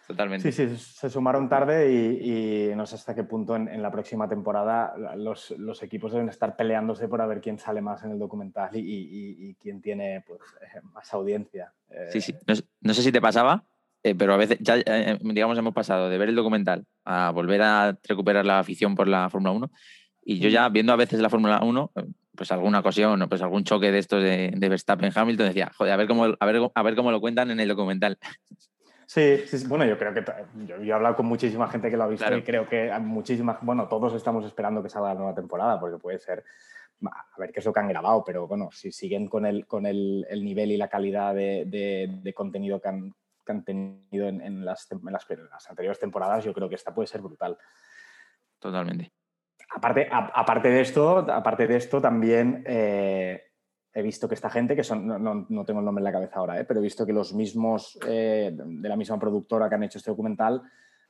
Totalmente. 0.07 0.49
Sí, 0.53 0.67
sí, 0.69 0.77
se 0.77 1.09
sumaron 1.09 1.49
tarde 1.49 1.91
y, 1.91 2.69
y 2.71 2.75
no 2.77 2.85
sé 2.85 2.95
hasta 2.95 3.13
qué 3.13 3.25
punto 3.25 3.57
en, 3.57 3.67
en 3.67 3.81
la 3.81 3.91
próxima 3.91 4.29
temporada 4.29 4.93
los, 5.17 5.51
los 5.57 5.83
equipos 5.83 6.13
deben 6.13 6.29
estar 6.29 6.55
peleándose 6.55 7.09
por 7.09 7.21
a 7.21 7.25
ver 7.27 7.41
quién 7.41 7.59
sale 7.59 7.81
más 7.81 8.03
en 8.05 8.11
el 8.11 8.19
documental 8.19 8.73
y, 8.73 8.79
y- 8.79 9.49
y 9.49 9.55
quién 9.55 9.81
tiene 9.81 10.23
pues, 10.25 10.39
eh, 10.61 10.79
más 10.93 11.13
audiencia. 11.13 11.73
Eh, 11.89 12.07
Sí, 12.09 12.21
sí. 12.21 12.33
No, 12.47 12.55
sé- 12.55 12.63
no 12.79 12.93
sé 12.93 13.01
si 13.03 13.11
te 13.11 13.19
pasaba, 13.19 13.65
eh, 14.03 14.15
pero 14.15 14.33
a 14.33 14.37
veces, 14.37 14.57
ya, 14.61 14.77
eh, 14.77 15.17
digamos, 15.21 15.57
hemos 15.57 15.73
pasado 15.73 16.09
de 16.09 16.17
ver 16.17 16.29
el 16.29 16.35
documental 16.35 16.85
a 17.05 17.31
volver 17.31 17.61
a 17.61 17.97
recuperar 18.07 18.45
la 18.45 18.59
afición 18.59 18.95
por 18.95 19.07
la 19.07 19.29
Fórmula 19.29 19.51
1. 19.53 19.71
Y 20.23 20.39
yo 20.39 20.49
ya 20.49 20.67
viendo 20.69 20.91
a 20.93 20.97
veces 20.97 21.19
la 21.19 21.29
Fórmula 21.29 21.61
1, 21.63 21.91
eh, 21.95 22.03
pues 22.35 22.51
alguna 22.51 22.79
ocasión 22.79 23.21
o 23.21 23.29
pues 23.29 23.41
algún 23.41 23.63
choque 23.63 23.91
de 23.91 23.99
estos 23.99 24.21
de, 24.21 24.51
de 24.55 24.69
Verstappen-Hamilton, 24.69 25.47
decía, 25.47 25.71
joder, 25.75 25.93
a 25.93 25.97
ver, 25.97 26.07
cómo, 26.07 26.25
a, 26.25 26.45
ver, 26.45 26.61
a 26.73 26.83
ver 26.83 26.95
cómo 26.95 27.11
lo 27.11 27.19
cuentan 27.21 27.49
en 27.51 27.59
el 27.59 27.67
documental. 27.69 28.17
Sí, 29.05 29.37
sí, 29.47 29.65
bueno, 29.67 29.85
yo 29.85 29.97
creo 29.97 30.13
que 30.13 30.23
yo, 30.67 30.75
he 30.75 30.91
hablado 30.91 31.15
con 31.15 31.25
muchísima 31.27 31.69
gente 31.69 31.89
que 31.89 31.95
lo 31.95 32.03
ha 32.03 32.07
visto 32.07 32.25
Claro. 32.25 32.37
y 32.37 32.43
creo 32.43 32.67
que 32.67 32.91
muchísimas, 32.99 33.57
bueno, 33.61 33.87
todos 33.87 34.13
estamos 34.13 34.45
esperando 34.45 34.83
que 34.83 34.89
salga 34.89 35.09
la 35.09 35.15
nueva 35.15 35.33
temporada 35.33 35.79
porque 35.79 35.97
puede 35.97 36.19
ser, 36.19 36.43
a 37.05 37.39
ver 37.39 37.53
qué 37.53 37.61
es 37.61 37.65
lo 37.65 37.71
que 37.71 37.79
han 37.79 37.87
grabado, 37.87 38.21
pero 38.25 38.47
bueno, 38.47 38.69
si 38.73 38.91
siguen 38.91 39.29
con 39.29 39.45
el, 39.45 39.65
con 39.65 39.85
el, 39.85 40.25
el 40.29 40.43
nivel 40.43 40.71
y 40.73 40.77
la 40.77 40.89
calidad 40.89 41.33
de, 41.33 41.63
de- 41.67 42.19
de 42.21 42.33
contenido 42.33 42.81
que 42.81 42.89
han, 42.89 43.13
que 43.47 43.51
han 43.53 43.63
tenido 43.63 44.27
en, 44.27 44.41
en 44.41 44.63
las, 44.63 44.87
tem- 44.87 45.01
en 45.07 45.13
las- 45.13 45.27
en 45.31 45.49
las 45.49 45.67
anteriores 45.69 45.99
temporadas, 45.99 46.45
yo 46.45 46.53
creo 46.53 46.69
que 46.69 46.75
esta 46.75 46.93
puede 46.93 47.07
ser 47.07 47.21
brutal. 47.21 47.57
Totalmente. 48.59 49.11
Aparte, 49.75 50.07
a- 50.11 50.31
aparte, 50.35 50.69
de 50.69 50.81
esto, 50.81 51.17
aparte 51.31 51.65
de 51.67 51.75
esto, 51.77 51.99
también 52.01 52.63
eh, 52.67 53.41
he 53.93 54.01
visto 54.01 54.27
que 54.27 54.35
esta 54.35 54.49
gente, 54.49 54.75
que 54.75 54.83
son, 54.83 55.05
no, 55.07 55.17
no- 55.19 55.45
no 55.49 55.65
tengo 55.65 55.79
el 55.79 55.85
nombre 55.85 56.01
en 56.01 56.05
la 56.05 56.11
cabeza 56.11 56.37
ahora, 56.39 56.59
eh, 56.59 56.65
pero 56.65 56.79
he 56.79 56.83
visto 56.83 57.05
que 57.05 57.13
los 57.13 57.33
mismos 57.33 57.97
eh, 58.07 58.51
de 58.53 58.89
la 58.89 58.95
misma 58.95 59.19
productora 59.19 59.67
que 59.69 59.75
han 59.75 59.83
hecho 59.83 59.97
este 59.97 60.11
documental 60.11 60.61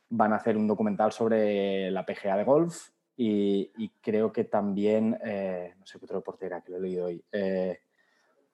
van 0.10 0.34
a 0.34 0.38
hacer 0.38 0.56
un 0.58 0.67
documental 0.67 1.12
sobre 1.12 1.91
la 1.91 2.06
PGA 2.06 2.38
de 2.38 2.44
golf 2.46 2.89
y, 3.17 3.72
y 3.77 3.89
creo 4.01 4.32
que 4.32 4.46
también, 4.46 5.17
eh, 5.24 5.74
no 5.77 5.86
sé 5.86 6.00
qué 6.00 6.06
otro 6.06 6.17
deporte 6.20 6.46
era 6.46 6.62
que 6.62 6.72
lo 6.72 6.77
he 6.77 6.82
leído 6.82 7.06
hoy. 7.08 7.24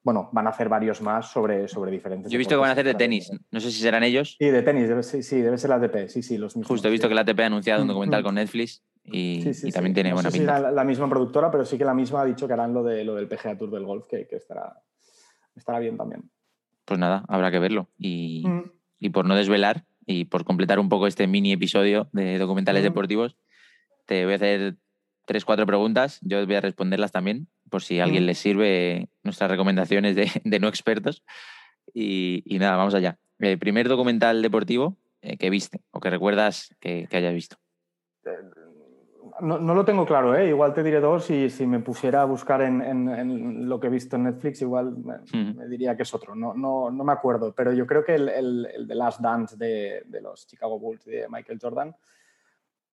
Bueno, 0.04 0.30
van 0.34 0.48
a 0.48 0.50
hacer 0.50 0.68
varios 0.70 1.02
más 1.02 1.32
sobre, 1.32 1.68
sobre 1.68 1.92
diferentes. 1.92 2.32
Yo 2.32 2.36
he 2.36 2.40
visto 2.40 2.56
que 2.56 2.60
van 2.60 2.70
a 2.70 2.74
hacer 2.74 2.86
de 2.86 2.94
tenis. 2.96 3.32
No 3.52 3.60
sé 3.60 3.72
si 3.72 3.80
serán 3.82 4.04
ellos. 4.04 4.36
Sí, 4.38 4.46
de 4.50 4.62
tenis, 4.62 4.88
debe, 4.90 5.02
sí, 5.04 5.24
sí, 5.24 5.38
debe 5.42 5.58
ser 5.58 5.70
la 5.70 5.78
ATP, 5.78 6.10
sí, 6.10 6.22
sí, 6.22 6.38
los 6.38 6.56
mismos. 6.58 6.68
Justo 6.68 6.88
he 6.88 6.92
visto 6.92 7.08
sí. 7.08 7.10
que 7.10 7.16
la 7.16 7.22
ATP 7.22 7.40
ha 7.40 7.46
anunciado 7.46 7.82
un 7.82 7.88
Mm, 7.88 7.92
documental 7.92 8.22
mm. 8.22 8.26
con 8.26 8.36
Netflix 8.36 8.84
y, 9.06 9.42
Sí, 9.42 9.54
sí, 9.54 9.68
y 9.68 9.72
sí. 9.72 9.72
también 9.72 9.94
tiene 9.94 10.10
No 10.10 10.16
buena 10.18 10.30
sé 10.30 10.34
si 10.34 10.40
pinta. 10.40 10.58
era 10.60 10.72
la 10.72 10.84
misma 10.84 11.08
productora, 11.10 11.50
pero 11.50 11.64
sí 11.66 11.78
que 11.78 11.86
la 11.86 11.94
misma 11.94 12.22
ha 12.22 12.26
dicho 12.26 12.48
que 12.48 12.54
harán 12.54 12.74
lo, 12.74 12.84
de, 12.84 13.04
lo 13.06 13.16
del 13.16 13.28
PGA 13.28 13.58
Tour 13.58 13.72
del 13.72 13.86
golf, 13.86 14.06
que, 14.10 14.28
que 14.28 14.36
estará, 14.36 14.82
estará 15.56 15.80
bien 15.80 15.96
también. 15.98 16.30
Pues 16.86 17.00
nada, 17.00 17.24
habrá 17.30 17.50
que 17.52 17.60
verlo. 17.60 17.88
Y, 17.98 18.44
Mm. 18.46 18.64
y 19.00 19.10
por 19.10 19.26
no 19.26 19.36
desvelar 19.36 19.86
y 20.06 20.26
por 20.26 20.44
completar 20.44 20.80
un 20.80 20.90
poco 20.90 21.08
este 21.08 21.28
mini 21.28 21.54
episodio 21.54 22.10
de 22.12 22.38
documentales 22.38 22.82
Ujú. 22.82 22.90
deportivos, 22.92 23.38
te 24.06 24.26
voy 24.26 24.34
a 24.34 24.36
hacer 24.36 24.76
tres, 25.26 25.46
cuatro 25.46 25.66
preguntas. 25.66 26.20
Yo 26.24 26.46
voy 26.46 26.56
a 26.56 26.60
responderlas 26.62 27.14
también, 27.14 27.48
por 27.74 27.82
si 27.82 28.00
a 28.00 28.04
alguien 28.04 28.28
les 28.28 28.38
sirve 28.38 29.10
nuestras 29.24 29.50
recomendaciones 29.50 30.16
de, 30.16 30.30
de 30.44 30.60
no 30.60 30.68
expertos. 30.68 31.24
Y, 31.92 32.44
y 32.46 32.60
nada, 32.60 32.76
vamos 32.78 32.94
allá. 32.94 33.18
El 33.40 33.58
primer 33.58 33.90
documental 33.90 34.44
deportivo 34.44 34.96
eh, 35.24 35.38
que 35.38 35.50
viste 35.50 35.82
o 35.90 36.00
que 36.00 36.12
recuerdas 36.12 36.70
que, 36.80 37.08
que 37.10 37.18
hayas 37.18 37.34
visto. 37.34 37.58
No, 39.42 39.58
no 39.58 39.74
lo 39.74 39.84
tengo 39.84 40.06
claro, 40.06 40.36
¿eh? 40.36 40.48
igual 40.50 40.76
te 40.76 40.84
diré 40.84 41.00
dos 41.00 41.32
y 41.32 41.50
si 41.50 41.66
me 41.66 41.80
pusiera 41.80 42.22
a 42.22 42.26
buscar 42.26 42.62
en, 42.62 42.82
en- 42.84 43.10
en 43.10 43.68
lo 43.68 43.80
que 43.80 43.88
he 43.88 43.90
visto 43.90 44.16
en 44.18 44.26
Netflix, 44.26 44.62
igual 44.62 44.96
me, 44.98 45.16
me 45.56 45.68
diría 45.68 45.98
que 45.98 46.04
es 46.04 46.14
otro. 46.14 46.36
No, 46.36 46.54
no, 46.54 46.92
no 46.92 47.04
me 47.04 47.12
acuerdo, 47.14 47.54
pero 47.56 47.74
yo 47.74 47.88
creo 47.88 48.06
que 48.06 48.14
el, 48.14 48.30
el, 48.30 48.68
el 48.76 48.88
de 48.88 48.96
Last 48.96 49.20
Dance 49.22 49.58
de, 49.58 50.04
de 50.06 50.22
los 50.22 50.46
Chicago 50.46 50.78
Bulls 50.78 51.04
de 51.06 51.26
Michael 51.28 51.58
Jordan 51.60 51.96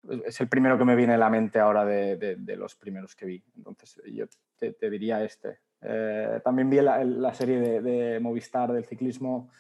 es- 0.09 0.23
es 0.25 0.41
el 0.41 0.49
primero 0.49 0.79
que 0.79 0.85
me 0.87 0.97
viene 0.97 1.13
a 1.15 1.19
la 1.19 1.29
mente 1.29 1.59
ahora 1.59 1.85
de, 1.85 2.17
de- 2.17 2.37
de 2.37 2.57
los 2.57 2.75
primeros 2.75 3.15
que 3.15 3.27
vi. 3.27 3.45
Entonces 3.57 4.01
yo 4.07 4.25
te, 4.61 4.73
te 4.75 4.91
diría 4.91 5.25
este. 5.25 5.59
Eh, 5.83 6.41
también 6.45 6.69
vi 6.71 6.81
la, 6.81 7.03
la 7.03 7.33
serie 7.35 7.59
de, 7.59 7.81
de 7.81 8.21
Movistar 8.21 8.71
del 8.73 8.85
ciclismo. 8.85 9.51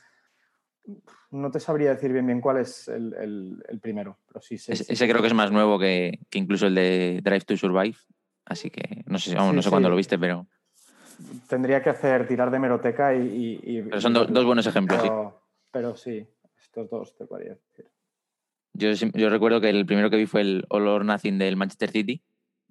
No 1.31 1.51
te 1.51 1.61
sabría 1.61 1.91
decir 1.95 2.13
bien 2.13 2.27
bien 2.27 2.41
cuál 2.41 2.59
es 2.59 2.89
el, 2.89 3.15
el- 3.15 3.65
el 3.69 3.81
primero, 3.81 4.19
pero 4.29 4.41
sí. 4.41 4.57
Ese, 4.57 4.75
sí 4.77 4.83
ese 4.83 4.97
sé 4.97 5.09
creo 5.09 5.21
que 5.23 5.29
es 5.29 5.35
más 5.35 5.51
nuevo 5.53 5.79
que, 5.79 6.21
que 6.31 6.39
incluso 6.39 6.67
el 6.67 6.75
de 6.75 7.21
Drive 7.23 7.41
to 7.43 7.57
Survive. 7.57 7.97
Así 8.45 8.71
que 8.71 9.03
no 9.07 9.19
sé, 9.19 9.35
vamos, 9.35 9.51
Sí, 9.51 9.57
no 9.57 9.63
sé 9.63 9.71
cuándo 9.71 9.89
lo 9.89 9.97
viste, 9.97 10.19
pero, 10.19 10.47
Tendría 11.49 11.83
que 11.83 11.91
hacer 11.91 12.27
tirar 12.27 12.51
de 12.51 12.59
meroteca 12.59 13.15
y. 13.15 13.21
y- 13.63 13.79
y- 13.79 13.83
pero 13.83 14.01
son 14.01 14.15
do- 14.15 14.25
dos 14.25 14.45
buenos 14.45 14.67
ejemplos. 14.67 15.01
sí. 15.03 15.09
pero, 15.09 15.43
pero 15.71 15.95
sí, 15.97 16.27
estos 16.59 16.89
dos 16.91 17.15
te 17.17 17.27
podría 17.27 17.55
decir. 17.55 17.87
Yo, 18.73 18.91
yo 18.93 19.29
recuerdo 19.29 19.61
que 19.61 19.69
el 19.69 19.85
primero 19.85 20.09
que 20.11 20.17
vi 20.17 20.27
fue 20.27 20.41
el 20.41 20.65
All 20.71 20.89
or 20.89 21.05
Nothing 21.05 21.39
del 21.39 21.57
Manchester 21.57 21.91
City, 21.91 22.23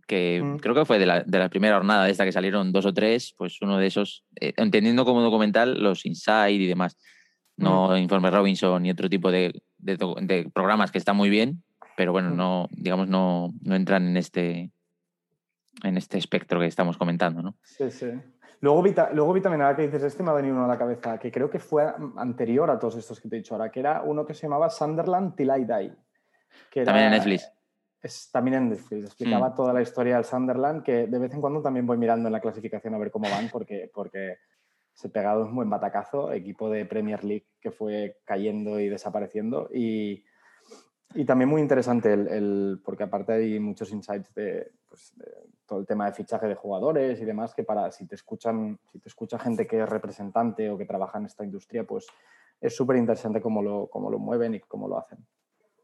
que 0.09 0.41
Mm. 0.43 0.57
creo 0.57 0.73
que 0.73 0.85
fue 0.85 0.97
de 0.97 1.05
la, 1.05 1.21
de 1.23 1.37
la 1.39 1.49
primera 1.49 1.75
jornada 1.75 2.03
de 2.05 2.11
esta 2.11 2.25
que 2.25 2.31
salieron 2.31 2.71
dos 2.71 2.85
o 2.87 2.93
tres, 2.93 3.33
pues 3.37 3.61
uno 3.61 3.77
de 3.77 3.85
esos, 3.85 4.25
eh, 4.41 4.53
entendiendo 4.57 5.05
como 5.05 5.21
documental 5.21 5.81
los 5.83 6.03
Inside 6.05 6.51
y 6.53 6.65
demás, 6.67 6.97
no 7.57 7.95
Informe 7.95 8.31
Robinson 8.31 8.81
ni 8.81 8.89
otro 8.89 9.07
tipo 9.07 9.29
de, 9.31 9.53
de 9.77 10.49
programas 10.51 10.91
que 10.91 10.97
están 10.97 11.15
muy 11.15 11.29
bien, 11.29 11.61
pero 11.95 12.11
bueno, 12.11 12.31
Mm. 12.31 12.35
no, 12.37 12.67
digamos, 12.71 13.07
no, 13.07 13.53
no 13.61 13.75
entran 13.75 14.07
en 14.07 14.17
este, 14.17 14.71
en 15.83 15.95
este 15.97 16.17
espectro 16.17 16.59
que 16.59 16.65
estamos 16.65 16.97
comentando, 16.97 17.41
¿no? 17.43 17.55
Sí, 17.63 17.91
sí. 17.91 18.07
Luego 18.61 18.81
vi, 18.81 18.93
luego 19.13 19.31
vi 19.33 19.41
también, 19.41 19.61
ahora 19.61 19.75
que 19.77 19.83
dices 19.83 20.03
este, 20.03 20.23
me 20.23 20.31
ha 20.31 20.33
venido 20.33 20.55
uno 20.55 20.65
a 20.65 20.67
la 20.67 20.77
cabeza, 20.77 21.17
que 21.19 21.31
creo 21.31 21.49
que 21.49 21.59
fue 21.59 21.83
anterior 22.17 22.69
a 22.71 22.77
todos 22.79 22.97
estos 22.97 23.21
que 23.21 23.29
te 23.29 23.35
he 23.35 23.39
dicho 23.39 23.53
ahora, 23.53 23.69
que 23.71 23.79
era 23.79 24.01
uno 24.01 24.25
que 24.25 24.33
se 24.33 24.47
llamaba 24.47 24.69
Sunderland 24.69 25.35
Till 25.35 25.49
I 25.55 25.65
Die. 25.65 25.93
que 26.71 26.83
También 26.83 27.05
en 27.07 27.11
Netflix. 27.11 27.49
Es, 28.01 28.29
también 28.31 28.55
en 28.57 28.69
Netflix. 28.69 29.05
Explicaba 29.05 29.49
Mm. 29.49 29.55
toda 29.55 29.73
la 29.73 29.81
historia 29.81 30.15
del 30.15 30.25
Sunderland, 30.25 30.83
que 30.83 31.07
de 31.07 31.19
vez 31.19 31.33
en 31.33 31.41
cuando 31.41 31.61
también 31.61 31.85
voy 31.85 31.97
mirando 31.97 32.27
en 32.27 32.33
la 32.33 32.39
clasificación 32.39 32.93
a 32.93 32.97
ver 32.97 33.11
cómo 33.11 33.29
van, 33.29 33.49
porque, 33.49 33.89
porque 33.93 34.37
se 34.93 35.09
pegado 35.09 35.45
un 35.45 35.55
buen 35.55 35.69
batacazo, 35.69 36.31
equipo 36.31 36.69
de 36.69 36.85
Premier 36.85 37.23
League 37.23 37.47
que 37.59 37.71
fue 37.71 38.17
cayendo 38.25 38.79
y 38.79 38.89
desapareciendo. 38.89 39.69
Y, 39.73 40.23
y 41.15 41.25
también 41.25 41.49
muy 41.49 41.61
interesante, 41.61 42.13
el, 42.13 42.27
el- 42.27 42.81
porque 42.83 43.03
aparte 43.03 43.33
hay 43.33 43.59
muchos 43.59 43.91
insights 43.91 44.33
de, 44.33 44.71
pues, 44.87 45.13
de 45.17 45.25
todo 45.65 45.79
el 45.79 45.85
tema 45.85 46.05
de 46.05 46.13
fichaje 46.13 46.47
de 46.47 46.55
jugadores 46.55 47.19
y 47.21 47.25
demás, 47.25 47.53
que 47.53 47.63
para 47.63 47.91
si 47.91 48.07
te 48.07 48.15
escuchan, 48.15 48.79
si 48.91 48.99
te 48.99 49.09
escucha 49.09 49.37
gente 49.39 49.67
que 49.67 49.81
es 49.81 49.89
representante 49.89 50.69
o 50.69 50.77
que 50.77 50.85
trabaja 50.85 51.17
en 51.17 51.25
esta 51.25 51.43
industria, 51.43 51.83
pues 51.83 52.07
es 52.61 52.75
súper 52.75 52.97
interesante 52.97 53.41
cómo 53.41 53.61
lo, 53.61 53.87
cómo 53.87 54.09
lo 54.09 54.19
mueven 54.19 54.55
y 54.55 54.59
cómo 54.61 54.87
lo 54.87 54.97
hacen. 54.97 55.19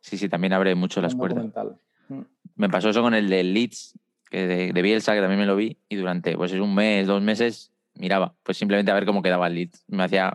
Sí, 0.01 0.17
sí, 0.17 0.29
también 0.29 0.53
abre 0.53 0.75
mucho 0.75 1.01
las 1.01 1.15
puertas. 1.15 1.43
Mm. 2.09 2.21
Me 2.55 2.69
pasó 2.69 2.89
eso 2.89 3.01
con 3.01 3.13
el 3.13 3.29
de 3.29 3.43
Leeds, 3.43 3.97
que 4.29 4.47
de, 4.47 4.73
de 4.73 4.81
Bielsa, 4.81 5.13
que 5.13 5.19
también 5.21 5.39
me 5.39 5.45
lo 5.45 5.55
vi, 5.55 5.77
y 5.89 5.95
durante 5.95 6.35
pues 6.37 6.51
un 6.53 6.73
mes, 6.73 7.05
dos 7.07 7.21
meses, 7.21 7.71
miraba, 7.95 8.35
pues 8.43 8.57
simplemente 8.57 8.91
a 8.91 8.95
ver 8.95 9.05
cómo 9.05 9.21
quedaba 9.21 9.47
el 9.47 9.55
Leeds. 9.55 9.83
Me 9.87 10.03
hacía 10.03 10.33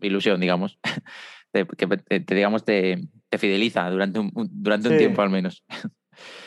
ilusión, 0.00 0.40
digamos, 0.40 0.78
que 1.52 1.64
te, 1.86 2.20
te, 2.20 2.34
digamos, 2.34 2.64
te, 2.64 2.98
te 3.28 3.38
fideliza 3.38 3.88
durante 3.90 4.18
un, 4.18 4.30
un- 4.34 4.48
durante 4.50 4.88
un 4.88 4.96
tiempo 4.98 5.22
al 5.22 5.30
menos. 5.30 5.64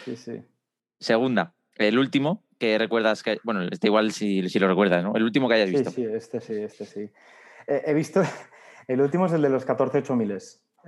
Sí, 0.05 0.15
sí. 0.15 0.41
Segunda, 0.99 1.53
el 1.75 1.97
último 1.99 2.43
que 2.59 2.77
recuerdas 2.77 3.23
que, 3.23 3.39
bueno, 3.43 3.61
este 3.71 3.87
igual 3.87 4.11
si, 4.11 4.49
si 4.49 4.59
lo 4.59 4.67
recuerdas, 4.67 5.03
¿no? 5.03 5.15
El 5.15 5.23
último 5.23 5.47
que 5.47 5.55
hayas 5.55 5.69
Sí, 5.69 5.75
visto. 5.77 5.91
sí, 5.91 6.03
este 6.05 6.41
sí, 6.41 6.53
este 6.55 6.85
sí. 6.85 6.99
Eh, 7.67 7.83
he 7.85 7.93
visto, 7.93 8.21
el 8.87 8.99
último 9.01 9.27
es 9.27 9.31
el 9.33 9.41
de 9.43 9.49
los 9.49 9.63
14 9.65 9.99
8000. 9.99 10.37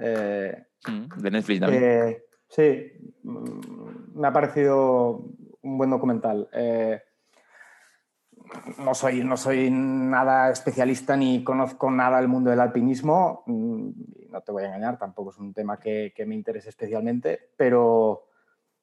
Eh, 0.01 0.63
Mm, 0.87 1.21
De 1.21 1.31
Netflix 1.31 1.59
también. 1.61 1.83
eh, 1.83 2.23
sí, 2.53 2.91
mm, 3.23 4.19
me 4.19 4.27
ha 4.27 4.33
parecido 4.33 5.25
un 5.61 5.77
buen 5.77 5.89
documental. 5.89 6.47
Eh, 6.53 7.01
no, 8.79 8.93
soy, 8.93 9.23
no 9.23 9.37
soy 9.37 9.69
nada 9.71 10.51
especialista 10.51 11.15
ni 11.15 11.43
conozco 11.43 11.89
nada 11.89 12.17
del 12.17 12.27
mundo 12.27 12.49
del 12.49 12.59
alpinismo. 12.59 13.43
mm, 13.47 13.89
No 14.31 14.41
te 14.41 14.51
voy 14.51 14.63
a 14.63 14.67
engañar, 14.67 14.97
tampoco 14.97 15.31
es 15.31 15.37
un 15.37 15.53
tema 15.53 15.79
que, 15.79 16.13
me 16.27 16.35
interese 16.35 16.69
especialmente, 16.69 17.49
pero, 17.57 18.27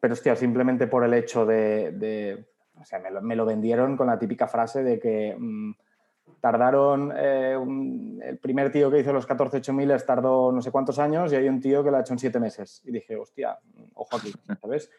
pero 0.01 0.15
hostia, 0.15 0.35
simplemente 0.37 0.87
por 0.87 1.05
el 1.05 1.15
hecho 1.15 1.47
de, 1.47 1.93
de- 1.93 2.47
o 2.81 2.85
sea, 2.85 2.99
me 2.99 3.11
lo, 3.11 3.21
me 3.21 3.37
lo 3.37 3.45
vendieron 3.45 3.97
con 3.97 4.07
la 4.07 4.19
típica 4.19 4.49
frase 4.49 4.83
de 4.83 4.99
que 4.99 5.37
mm, 5.39 5.73
tardaron, 6.41 7.13
eh, 7.17 7.57
un- 7.57 8.21
el 8.25 8.39
primer 8.39 8.73
tío 8.73 8.91
que 8.91 9.01
hizo 9.01 9.13
los 9.13 9.27
14 9.27 9.59
8000 9.59 9.93
tardó 10.07 10.51
no 10.53 10.61
sé 10.63 10.71
cuántos 10.71 10.99
años 10.99 11.33
y 11.33 11.37
hay 11.37 11.49
un 11.49 11.61
tío 11.61 11.85
que 11.85 11.91
lo 11.91 11.97
ha 11.97 12.01
hecho 12.01 12.13
en 12.15 12.19
siete 12.19 12.41
meses. 12.41 12.83
Y 12.85 12.93
dije, 12.93 13.17
hostia, 13.17 13.59
ojo 13.95 14.17
aquí, 14.17 14.33
¿sabes? 14.61 14.91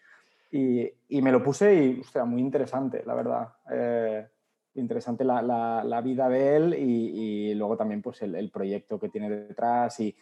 Y, 0.52 0.90
y 1.10 1.22
me 1.22 1.32
lo 1.32 1.42
puse 1.44 1.74
y, 1.76 2.00
hostia, 2.02 2.26
muy 2.26 2.42
interesante, 2.42 3.04
la 3.06 3.14
verdad. 3.14 3.50
Eh, 3.72 4.28
interesante 4.76 5.24
la, 5.24 5.42
la- 5.42 5.84
la 5.84 6.02
vida 6.02 6.30
de 6.30 6.56
él 6.56 6.76
y, 6.78 7.52
y 7.52 7.56
luego 7.56 7.76
también 7.78 8.02
pues 8.02 8.22
el, 8.22 8.36
el 8.36 8.50
proyecto 8.52 9.00
que 9.00 9.10
tiene 9.10 9.30
detrás 9.30 10.00
y, 10.00 10.16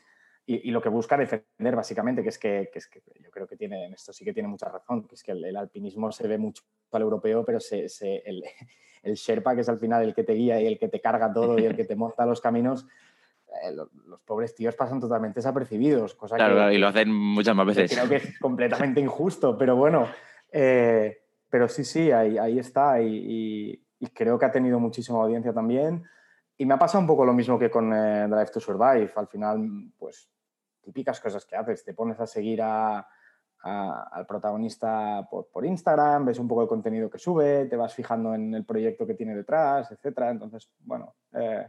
y, 0.51 0.71
lo 0.71 0.81
que 0.81 0.89
busca 0.89 1.15
defender 1.15 1.75
básicamente, 1.75 2.23
que 2.23 2.29
es 2.29 2.39
que, 2.39 2.71
es 2.73 2.87
que, 2.87 3.03
yo 3.21 3.29
creo 3.29 3.45
que 3.45 3.55
tiene, 3.55 3.85
en 3.85 3.93
esto 3.93 4.11
sí 4.11 4.25
que 4.25 4.33
tiene 4.33 4.49
mucha 4.49 4.67
razón, 4.67 5.03
que 5.03 5.13
es 5.13 5.21
que 5.21 5.33
el, 5.33 5.55
alpinismo 5.55 6.11
se 6.11 6.27
ve 6.27 6.39
mucho 6.39 6.63
al 6.91 7.03
europeo, 7.03 7.45
pero 7.45 7.59
se, 7.59 7.85
el, 8.25 8.43
el, 9.03 9.13
Sherpa, 9.13 9.53
que 9.53 9.61
es 9.61 9.69
al 9.69 9.77
final 9.77 10.03
el 10.03 10.15
que 10.15 10.23
te 10.23 10.33
guía 10.33 10.59
y 10.59 10.65
el 10.65 10.79
que 10.79 10.87
te 10.87 10.99
carga 10.99 11.31
todo 11.31 11.59
y 11.59 11.65
el 11.65 11.75
que 11.75 11.85
te 11.85 11.95
monta 11.95 12.25
los 12.25 12.41
caminos, 12.41 12.87
eh, 13.63 13.73
los, 13.73 13.89
pobres 14.25 14.55
tíos 14.55 14.75
pasan 14.75 14.99
totalmente 14.99 15.37
desapercibidos. 15.37 16.15
Cosa 16.15 16.35
claro, 16.35 16.71
y 16.71 16.79
lo 16.79 16.87
hacen 16.87 17.13
muchas 17.13 17.55
más 17.55 17.67
veces. 17.67 17.91
Creo 17.91 18.09
que 18.09 18.15
es 18.15 18.39
completamente 18.39 18.99
injusto, 18.99 19.55
pero 19.55 19.75
bueno, 19.75 20.07
eh, 20.51 21.25
pero 21.47 21.67
sí, 21.67 21.83
sí, 21.83 22.11
ahí, 22.11 22.39
ahí 22.39 22.57
está 22.57 22.99
y, 22.99 23.83
y, 23.99 24.07
creo 24.15 24.39
que 24.39 24.45
ha 24.45 24.51
tenido 24.51 24.79
muchísima 24.79 25.21
audiencia 25.21 25.53
también. 25.53 26.03
Y 26.57 26.65
me 26.65 26.73
ha 26.73 26.79
pasado 26.79 27.01
un 27.01 27.07
poco 27.07 27.23
lo 27.23 27.33
mismo 27.33 27.59
que 27.59 27.69
con 27.69 27.93
eh, 27.93 28.27
Drive 28.27 28.49
to 28.51 28.59
Survive. 28.59 29.11
Al 29.15 29.27
final, 29.27 29.91
pues 29.97 30.29
típicas 30.81 31.19
cosas 31.19 31.45
que 31.45 31.55
haces. 31.55 31.83
Te 31.83 31.93
pones 31.93 32.19
a 32.19 32.27
seguir 32.27 32.61
al 32.61 34.25
protagonista 34.27 35.27
por, 35.29 35.65
Instagram, 35.65 36.25
ves 36.25 36.39
un 36.39 36.47
poco 36.47 36.63
el 36.63 36.67
contenido 36.67 37.09
que 37.09 37.19
sube, 37.19 37.65
te 37.65 37.75
vas 37.75 37.93
fijando 37.93 38.33
en 38.33 38.53
el 38.53 38.65
proyecto 38.65 39.05
que 39.05 39.15
tiene 39.15 39.35
detrás, 39.35 39.91
etcétera. 39.91 40.31
Entonces, 40.31 40.69
bueno, 40.79 41.15
eh, 41.33 41.67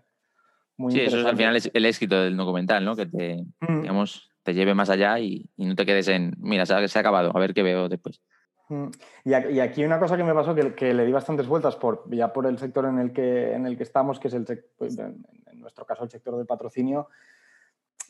muy 0.76 0.92
Sí, 0.92 1.00
eso 1.00 1.18
es 1.18 1.26
al 1.26 1.36
final 1.36 1.56
es 1.56 1.70
el 1.72 1.84
éxito 1.84 2.22
del 2.22 2.36
documental, 2.36 2.84
¿no? 2.84 2.96
Que 2.96 3.06
te, 3.06 3.44
mm. 3.60 3.82
digamos, 3.82 4.30
te 4.42 4.54
lleve 4.54 4.74
más 4.74 4.90
allá 4.90 5.18
y, 5.18 5.48
no 5.56 5.74
te 5.74 5.84
quedes 5.86 6.08
en, 6.08 6.34
mira, 6.38 6.64
se 6.66 6.74
ha, 6.74 6.88
se 6.88 6.98
ha, 6.98 7.00
acabado, 7.00 7.32
a 7.34 7.40
ver 7.40 7.54
qué 7.54 7.62
veo 7.62 7.88
después. 7.88 8.22
Mm. 8.68 8.88
Y, 9.24 9.34
aquí 9.34 9.84
una 9.84 9.98
cosa 9.98 10.16
que 10.16 10.24
me 10.24 10.32
pasó 10.32 10.54
que, 10.54 10.74
que, 10.74 10.94
le 10.94 11.04
di 11.04 11.12
bastantes 11.12 11.48
vueltas 11.48 11.76
por, 11.76 12.04
ya 12.10 12.32
por 12.32 12.46
el 12.46 12.58
sector 12.58 12.86
en 12.86 12.98
el 12.98 13.12
que, 13.12 13.52
en 13.52 13.66
el 13.66 13.76
que 13.76 13.82
estamos, 13.82 14.18
que 14.18 14.28
es 14.28 14.34
el, 14.34 14.46
pues, 14.78 14.96
en 14.98 15.24
nuestro 15.54 15.84
caso 15.84 16.04
el 16.04 16.10
sector 16.10 16.36
del 16.36 16.46
patrocinio, 16.46 17.08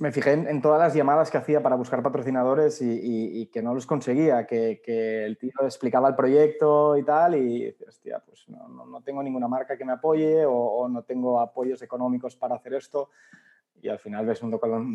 me 0.00 0.12
fijé 0.12 0.32
en, 0.32 0.62
todas 0.62 0.80
las 0.80 0.94
llamadas 0.94 1.30
que 1.30 1.36
hacía 1.36 1.62
para 1.62 1.76
buscar 1.76 2.02
patrocinadores 2.02 2.80
y, 2.80 3.46
que 3.52 3.60
no 3.60 3.74
los 3.74 3.84
conseguía, 3.84 4.46
que, 4.46 4.80
el 5.26 5.36
tío 5.36 5.52
explicaba 5.60 6.08
el 6.08 6.14
proyecto 6.14 6.96
y 6.96 7.02
tal, 7.02 7.36
y 7.36 7.76
hostia, 7.86 8.18
pues 8.24 8.48
no, 8.48 8.86
no, 8.86 9.02
tengo 9.02 9.22
ninguna 9.22 9.46
marca 9.46 9.76
que 9.76 9.84
me 9.84 9.92
apoye 9.92 10.46
o, 10.46 10.88
no 10.88 11.02
tengo 11.02 11.38
apoyos 11.38 11.82
económicos 11.82 12.34
para 12.34 12.54
hacer 12.54 12.74
esto. 12.74 13.10
Y 13.82 13.88
al 13.88 13.98
final 13.98 14.24
ves 14.24 14.42
un, 14.42 14.50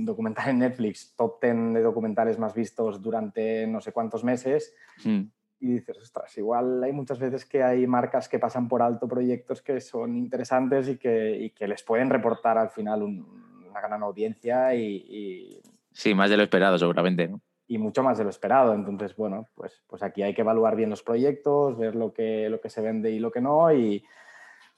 documental 0.06 0.50
en 0.50 0.60
Netflix, 0.60 1.16
top 1.16 1.40
10 1.40 1.76
de 1.76 1.82
documentales 1.84 2.40
más 2.40 2.56
vistos 2.56 3.00
durante 3.00 3.68
no 3.68 3.82
sé 3.82 3.92
cuántos 3.92 4.24
meses. 4.24 4.74
Hmm. 5.04 5.26
Y 5.60 5.68
dices, 5.74 6.00
ostras, 6.00 6.36
igual 6.40 6.84
hay 6.84 6.94
muchas 6.94 7.20
veces 7.20 7.46
que 7.46 7.62
hay 7.62 7.86
marcas 7.86 8.28
que 8.28 8.40
pasan 8.40 8.68
por 8.68 8.82
alto 8.82 9.08
proyectos 9.08 9.62
que 9.62 9.80
son 9.82 10.16
interesantes 10.16 10.90
y 10.90 10.98
que, 10.98 11.38
y 11.38 11.52
que 11.52 11.68
les 11.68 11.84
pueden 11.84 12.10
reportar 12.10 12.58
al 12.58 12.72
final 12.72 13.04
un, 13.04 13.45
una 13.76 13.88
gran 13.88 14.04
audiencia 14.04 14.74
y, 14.74 15.62
Sí, 15.92 16.14
más 16.14 16.30
de 16.30 16.38
lo 16.38 16.44
esperado 16.44 16.78
seguramente, 16.78 17.30
Y 17.68 17.78
mucho 17.78 18.04
más 18.04 18.18
de 18.18 18.26
lo 18.26 18.30
esperado. 18.30 18.74
Entonces, 18.74 19.16
bueno, 19.16 19.50
pues, 19.56 19.82
pues 19.88 20.04
aquí 20.04 20.24
hay 20.24 20.34
que 20.34 20.42
evaluar 20.42 20.76
bien 20.76 20.90
los 20.90 21.04
proyectos, 21.04 21.78
ver 21.78 21.96
lo 21.96 22.14
que, 22.14 22.50
lo 22.50 22.60
que 22.60 22.70
se 22.70 22.82
vende 22.82 23.12
y 23.12 23.20
lo 23.20 23.32
que 23.32 23.42
no. 23.42 23.74
Y, 23.74 24.04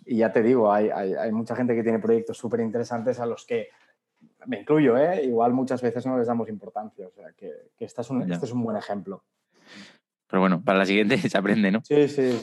ya 0.05 0.31
te 0.31 0.41
digo, 0.43 0.71
hay, 0.71 0.89
hay, 0.89 1.31
mucha 1.31 1.55
gente 1.55 1.75
que 1.75 1.83
tiene 1.83 1.99
proyectos 1.99 2.37
súper 2.37 2.59
interesantes 2.59 3.19
a 3.19 3.25
los 3.25 3.45
que, 3.45 3.69
me 4.45 4.61
incluyo, 4.61 4.95
¿eh? 4.95 5.23
igual 5.25 5.53
muchas 5.53 5.81
veces 5.81 6.05
no 6.05 6.17
les 6.17 6.27
damos 6.27 6.49
importancia. 6.49 7.07
O 7.07 7.11
sea, 7.11 7.33
que, 7.33 7.51
que 7.77 7.85
este, 7.85 8.01
es 8.01 8.09
un, 8.09 8.31
este 8.31 8.45
es 8.45 8.51
un 8.51 8.63
buen 8.63 8.77
ejemplo. 8.77 9.23
Pero 10.27 10.41
bueno, 10.41 10.63
para 10.63 10.77
la 10.79 10.85
siguiente 10.85 11.17
se 11.29 11.37
aprende, 11.37 11.71
¿no? 11.71 11.81
Sí, 11.83 12.07
sí 12.07 12.39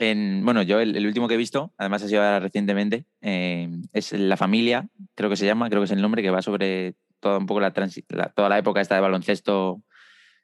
bueno, 0.00 0.62
yo 0.62 0.80
el, 0.80 1.06
último 1.06 1.28
que 1.28 1.34
he 1.34 1.36
visto, 1.36 1.74
además 1.76 2.02
ha 2.02 2.08
sido 2.08 2.40
recientemente, 2.40 3.04
eh, 3.20 3.68
es 3.92 4.12
La 4.12 4.38
Familia, 4.38 4.88
creo 5.14 5.28
que 5.28 5.36
se 5.36 5.44
llama, 5.44 5.68
creo 5.68 5.82
que 5.82 5.86
es 5.86 5.90
el 5.90 6.00
nombre, 6.00 6.22
que 6.22 6.30
va 6.30 6.40
sobre 6.40 6.94
toda 7.20 7.36
un 7.36 7.46
poco 7.46 7.60
la, 7.60 7.70
toda 7.70 8.48
la 8.48 8.58
época 8.58 8.80
esta 8.80 8.94
de 8.94 9.02
baloncesto 9.02 9.82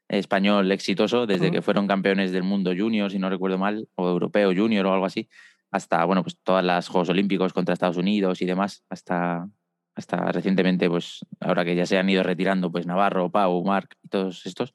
español 0.08 0.70
exitoso, 0.72 1.26
desde 1.26 1.50
que 1.50 1.62
fueron 1.62 1.86
campeones 1.86 2.32
del 2.32 2.42
mundo 2.42 2.72
junior, 2.76 3.10
si 3.10 3.18
no 3.18 3.30
recuerdo 3.30 3.56
mal, 3.56 3.88
o 3.94 4.08
europeo 4.08 4.52
junior 4.54 4.84
o 4.86 4.92
algo 4.92 5.06
así, 5.06 5.28
hasta, 5.70 6.04
bueno, 6.04 6.22
pues 6.22 6.36
todas 6.42 6.64
las 6.64 6.88
Juegos 6.88 7.08
Olímpicos 7.08 7.52
contra 7.52 7.72
Estados 7.72 7.96
Unidos 7.96 8.42
y 8.42 8.44
demás, 8.44 8.84
hasta, 8.90 9.48
hasta 9.94 10.32
recientemente, 10.32 10.88
pues 10.88 11.24
ahora 11.40 11.64
que 11.64 11.74
ya 11.74 11.86
se 11.86 11.98
han 11.98 12.08
ido 12.10 12.22
retirando, 12.22 12.70
pues 12.70 12.86
Navarro, 12.86 13.30
Pau, 13.30 13.64
Marc 13.64 13.96
y 14.02 14.08
todos 14.08 14.44
estos. 14.44 14.74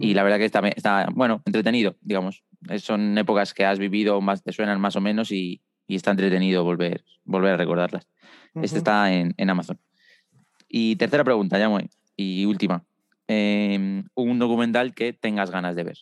Y 0.00 0.14
la 0.14 0.22
verdad 0.22 0.38
que 0.38 0.44
está, 0.46 0.66
está, 0.68 1.08
bueno, 1.12 1.42
entretenido, 1.44 1.96
digamos. 2.00 2.42
Son 2.78 3.16
épocas 3.16 3.54
que 3.54 3.64
has 3.64 3.78
vivido, 3.78 4.20
más 4.20 4.42
te 4.42 4.52
suenan 4.52 4.80
más 4.80 4.96
o 4.96 5.00
menos 5.00 5.30
y, 5.30 5.60
y 5.86 5.96
está 5.96 6.10
entretenido 6.10 6.64
volver, 6.64 7.04
volver 7.24 7.54
a 7.54 7.56
recordarlas. 7.56 8.06
Este 8.54 8.78
está 8.78 9.12
en, 9.12 9.34
en, 9.36 9.50
Amazon. 9.50 9.78
Y 10.68 10.96
tercera 10.96 11.24
pregunta, 11.24 11.58
ya 11.58 11.68
muy, 11.68 11.88
y 12.16 12.44
última. 12.44 12.84
Em, 13.26 14.04
un 14.14 14.38
documental 14.38 14.94
que 14.94 15.12
tengas 15.12 15.50
ganas 15.50 15.76
de 15.76 15.84
ver, 15.84 15.98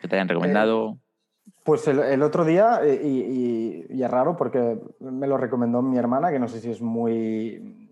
que 0.00 0.08
te 0.08 0.16
hayan 0.16 0.28
recomendado. 0.28 0.98
Eh, 0.98 1.50
pues 1.62 1.86
el, 1.86 2.00
el, 2.00 2.22
otro 2.22 2.44
día, 2.44 2.80
eh, 2.82 3.00
y, 3.04 3.86
y, 3.94 4.02
es 4.02 4.10
raro 4.10 4.36
porque 4.36 4.78
me 5.00 5.26
lo 5.26 5.36
recomendó 5.36 5.82
mi 5.82 5.98
hermana, 5.98 6.30
que 6.30 6.38
no 6.38 6.48
sé 6.48 6.60
si 6.60 6.70
es 6.70 6.80
muy, 6.80 7.88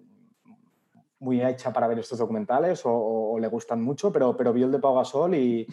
muy 1.20 1.42
hecha 1.42 1.72
para 1.72 1.88
ver 1.88 1.98
estos 1.98 2.18
documentales 2.18 2.83
o, 2.85 3.38
le 3.40 3.48
gustan 3.48 3.83
mucho, 3.83 4.12
pero, 4.12 4.37
pero 4.37 4.52
vio 4.52 4.66
el 4.66 4.72
de 4.72 4.78
Pau 4.78 4.94
Gasol 4.94 5.35
y, 5.35 5.66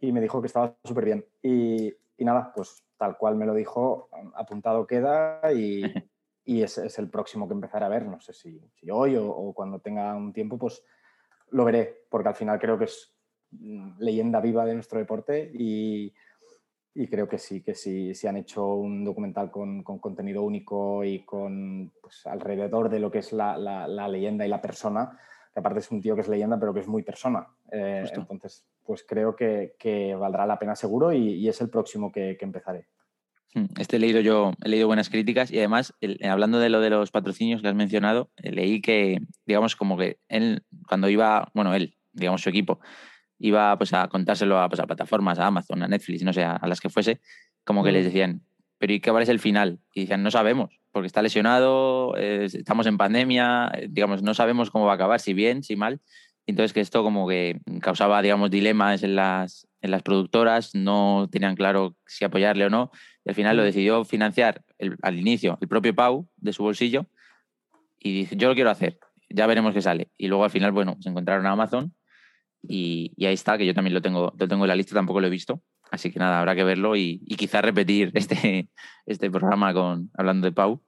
y 0.00 0.12
me 0.12 0.20
dijo 0.20 0.40
que 0.40 0.46
estaba 0.46 0.76
súper 0.84 1.04
bien. 1.04 1.24
Y, 1.42 1.94
y, 2.16 2.24
nada, 2.24 2.52
pues 2.54 2.82
tal 2.96 3.16
cual 3.16 3.36
me 3.36 3.46
lo 3.46 3.54
dijo, 3.54 4.08
apuntado 4.34 4.86
queda 4.86 5.40
y, 5.52 5.82
y 6.44 6.62
es, 6.62 6.78
es, 6.78 6.98
el 6.98 7.08
próximo 7.08 7.46
que 7.46 7.54
empezaré 7.54 7.84
a 7.84 7.88
ver. 7.88 8.06
No 8.06 8.20
sé 8.20 8.32
si, 8.32 8.60
si 8.74 8.90
hoy 8.90 9.16
o, 9.16 9.28
o, 9.28 9.52
cuando 9.52 9.78
tenga 9.80 10.14
un 10.14 10.32
tiempo, 10.32 10.58
pues 10.58 10.82
lo 11.50 11.64
veré, 11.64 12.06
porque 12.08 12.28
al 12.28 12.34
final 12.34 12.58
creo 12.58 12.78
que 12.78 12.84
es 12.84 13.14
mm, 13.50 13.98
leyenda 13.98 14.40
viva 14.40 14.64
de 14.64 14.74
nuestro 14.74 14.98
deporte 14.98 15.50
y, 15.54 16.12
y 16.94 17.06
creo 17.06 17.28
que 17.28 17.38
sí, 17.38 17.62
que 17.62 17.74
sí, 17.74 18.14
sí 18.14 18.26
han 18.26 18.36
hecho 18.36 18.74
un 18.74 19.04
documental 19.04 19.50
con, 19.50 19.82
con 19.82 19.98
contenido 19.98 20.42
único 20.42 21.04
y 21.04 21.24
con 21.24 21.92
pues, 22.00 22.26
alrededor 22.26 22.88
de 22.88 23.00
lo 23.00 23.10
que 23.10 23.18
es 23.18 23.32
la, 23.32 23.56
la, 23.56 24.08
leyenda 24.08 24.44
y 24.44 24.48
la 24.48 24.60
persona, 24.60 25.18
que 25.52 25.60
aparte 25.60 25.80
es 25.80 25.90
un 25.90 26.00
tío 26.00 26.14
que 26.14 26.22
es 26.22 26.28
leyenda, 26.28 26.58
pero 26.58 26.74
que 26.74 26.80
es 26.80 26.88
muy 26.88 27.02
persona. 27.02 27.46
Eh, 27.70 28.04
entonces, 28.12 28.66
pues 28.84 29.04
creo 29.06 29.36
que, 29.36 29.74
que, 29.78 30.14
valdrá 30.14 30.46
la 30.46 30.58
pena 30.58 30.74
seguro 30.74 31.12
y, 31.12 31.34
y 31.34 31.48
es 31.48 31.60
el 31.60 31.70
próximo 31.70 32.10
que, 32.10 32.36
que, 32.38 32.44
empezaré. 32.44 32.86
Hmm, 33.54 33.66
este 33.78 33.96
he 33.96 33.98
leído 33.98 34.20
yo, 34.20 34.52
he 34.64 34.68
leído 34.68 34.86
buenas 34.86 35.10
críticas 35.10 35.50
y 35.50 35.58
además, 35.58 35.94
hablando 36.22 36.60
de 36.60 36.70
lo 36.70 36.80
de 36.80 36.90
los 36.90 37.10
patrocinios 37.10 37.62
que 37.62 37.68
has 37.68 37.74
mencionado, 37.74 38.30
eh, 38.36 38.52
leí 38.52 38.80
que, 38.80 39.20
digamos, 39.44 39.76
como 39.76 39.96
que 39.96 40.18
él, 40.28 40.64
cuando 40.86 41.08
iba, 41.08 41.50
bueno, 41.54 41.74
él, 41.74 41.96
digamos, 42.12 42.42
su 42.42 42.48
equipo, 42.48 42.80
iba 43.38 43.76
pues, 43.76 43.92
a 43.92 44.06
contárselo 44.08 44.58
a, 44.60 44.68
pues, 44.68 44.80
a 44.80 44.86
plataformas, 44.86 45.38
a 45.38 45.46
Amazon, 45.46 45.82
a 45.82 45.88
Netflix, 45.88 46.22
no 46.22 46.32
sé, 46.32 46.44
a, 46.44 46.60
las 46.66 46.80
que 46.80 46.90
fuese, 46.90 47.20
como 47.64 47.82
que 47.82 47.92
les 47.92 48.04
decían, 48.04 48.42
pero 48.78 48.92
¿y 48.92 49.00
qué 49.00 49.10
vale 49.10 49.24
es 49.24 49.28
el 49.28 49.40
final? 49.40 49.80
Y 49.94 50.02
decían, 50.02 50.22
no 50.22 50.30
sabemos, 50.30 50.80
porque 50.92 51.06
está 51.06 51.20
lesionado, 51.22 52.16
estamos 52.16 52.86
en 52.86 52.98
pandemia, 52.98 53.70
eh, 53.74 53.88
digamos, 53.90 54.22
no 54.22 54.34
sabemos 54.34 54.70
cómo 54.70 54.86
va 54.86 54.92
a 54.92 54.94
acabar, 54.94 55.20
si 55.20 55.34
bien, 55.34 55.62
si 55.62 55.76
mal. 55.76 56.00
Entonces 56.50 56.72
que 56.72 56.80
esto 56.80 57.02
como 57.02 57.28
que 57.28 57.60
causaba, 57.80 58.20
digamos, 58.22 58.50
dilemas 58.50 59.02
en 59.02 59.16
las, 59.16 59.66
en 59.80 59.90
las 59.90 60.02
productoras, 60.02 60.74
no 60.74 61.28
tenían 61.30 61.56
claro 61.56 61.96
si 62.06 62.24
apoyarle 62.24 62.66
o 62.66 62.70
no, 62.70 62.90
y 63.24 63.30
al 63.30 63.34
final 63.34 63.56
lo 63.56 63.62
decidió 63.62 64.04
financiar 64.04 64.62
al 65.02 65.18
inicio 65.18 65.58
el 65.60 65.68
propio 65.68 65.94
Pau 65.94 66.28
de 66.36 66.52
su 66.52 66.62
bolsillo 66.62 67.06
y 67.98 68.12
dice, 68.12 68.36
yo 68.36 68.48
lo 68.48 68.54
quiero 68.54 68.70
hacer, 68.70 68.98
ya 69.28 69.46
veremos 69.46 69.74
qué 69.74 69.82
sale. 69.82 70.10
Y 70.16 70.28
luego 70.28 70.44
al 70.44 70.50
final, 70.50 70.72
bueno, 70.72 70.96
se 71.00 71.08
encontraron 71.08 71.46
a 71.46 71.52
Amazon 71.52 71.94
y, 72.62 73.12
ahí 73.24 73.34
está, 73.34 73.56
que 73.56 73.66
yo 73.66 73.74
también 73.74 73.94
lo 73.94 74.02
tengo, 74.02 74.32
lo 74.36 74.48
tengo 74.48 74.64
en 74.64 74.68
la 74.68 74.76
lista, 74.76 74.94
tampoco 74.94 75.20
lo 75.20 75.26
he 75.26 75.30
visto. 75.30 75.62
Así 75.90 76.10
que 76.10 76.18
nada, 76.18 76.38
habrá 76.38 76.54
que 76.54 76.64
verlo 76.64 76.96
y, 76.96 77.20
y 77.26 77.36
quizás 77.36 77.62
repetir 77.62 78.10
este, 78.14 78.68
este 79.06 79.30
programa 79.30 79.72
con, 79.72 80.10
hablando 80.14 80.46
de 80.46 80.52
Pau. 80.52 80.82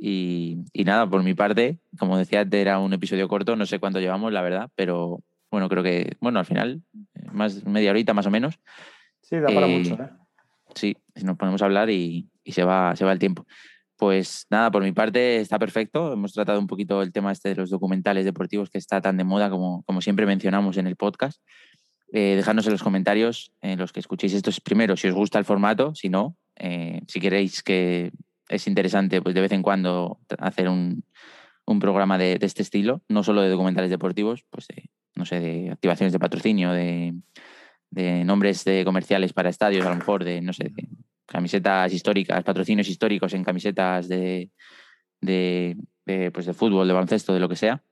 Y, 0.00 0.58
y, 0.72 0.84
nada, 0.84 1.08
por 1.08 1.22
mi 1.22 1.34
parte, 1.34 1.78
como 1.98 2.16
decía, 2.16 2.46
era 2.50 2.78
un 2.78 2.92
episodio 2.92 3.28
corto, 3.28 3.56
no 3.56 3.66
sé 3.66 3.80
cuánto 3.80 3.98
llevamos, 3.98 4.32
la 4.32 4.42
verdad, 4.42 4.70
pero 4.76 5.20
bueno, 5.50 5.68
creo 5.68 5.82
que, 5.82 6.16
bueno, 6.20 6.38
al 6.38 6.46
final, 6.46 6.82
más 7.32 7.64
media 7.64 7.90
horita 7.90 8.14
más 8.14 8.26
o 8.26 8.30
menos. 8.30 8.58
Sí, 9.22 9.36
da 9.36 9.48
para 9.48 9.66
mucho, 9.66 9.94
¿eh? 9.94 10.10
Sí, 10.74 10.96
nos 11.22 11.36
ponemos 11.36 11.62
a 11.62 11.64
hablar 11.64 11.90
y, 11.90 12.28
y, 12.44 12.52
se, 12.52 12.62
va, 12.62 12.94
se 12.94 13.04
va 13.04 13.12
el 13.12 13.18
tiempo. 13.18 13.46
Pues 13.96 14.46
nada, 14.48 14.70
por 14.70 14.84
mi 14.84 14.92
parte 14.92 15.38
está 15.38 15.58
perfecto. 15.58 16.12
Hemos 16.12 16.32
tratado 16.32 16.60
un 16.60 16.68
poquito 16.68 17.02
el 17.02 17.12
tema 17.12 17.32
este 17.32 17.48
de 17.48 17.56
los 17.56 17.70
documentales 17.70 18.24
deportivos 18.24 18.70
que 18.70 18.78
está 18.78 19.00
tan 19.00 19.16
de 19.16 19.24
moda 19.24 19.50
como, 19.50 19.82
como 19.82 20.00
siempre 20.00 20.24
mencionamos 20.24 20.76
en 20.76 20.86
el 20.86 20.94
podcast. 20.94 21.42
Eh, 22.12 22.36
dejadnos 22.36 22.66
en 22.66 22.72
los 22.72 22.82
comentarios, 22.82 23.52
en 23.60 23.78
los 23.78 23.92
que 23.92 24.00
escuchéis 24.00 24.34
esto 24.34 24.50
primero, 24.62 24.96
si 24.96 25.08
os 25.08 25.14
gusta 25.14 25.38
el 25.38 25.44
formato, 25.44 25.94
si 25.94 26.08
no, 26.08 26.36
eh, 26.56 27.02
si 27.06 27.20
queréis 27.20 27.62
que 27.62 28.12
es 28.48 28.66
interesante, 28.66 29.22
pues 29.22 29.34
de 29.34 29.40
vez 29.40 29.52
en 29.52 29.62
cuando 29.62 30.18
hacer 30.38 30.68
un, 30.68 31.04
un 31.68 31.80
programa 31.80 32.16
de, 32.16 32.38
este 32.40 32.62
estilo, 32.62 33.02
no 33.08 33.22
solo 33.22 33.42
de 33.42 33.50
documentales 33.50 33.90
deportivos, 33.90 34.44
pues 34.48 34.66
de, 34.68 34.88
no 35.14 35.26
sé, 35.26 35.38
de 35.38 35.70
activaciones 35.70 36.14
de 36.14 36.18
patrocinio, 36.18 36.72
de, 36.72 37.14
de 37.90 38.24
nombres 38.24 38.64
de 38.64 38.84
comerciales 38.86 39.34
para 39.34 39.50
estadios, 39.50 39.84
a 39.84 39.90
lo 39.90 39.96
mejor 39.96 40.24
de, 40.24 40.40
no 40.40 40.54
sé, 40.54 40.70
de 40.70 40.88
camisetas 41.26 41.92
históricas, 41.92 42.42
patrocinios 42.42 42.88
históricos 42.88 43.34
en 43.34 43.44
camisetas 43.44 44.08
de, 44.08 44.50
de, 45.20 45.76
pues 46.32 46.46
de 46.46 46.54
fútbol, 46.54 46.88
de 46.88 46.94
baloncesto, 46.94 47.34
de 47.34 47.40
lo 47.40 47.50
que 47.50 47.56
sea. 47.56 47.82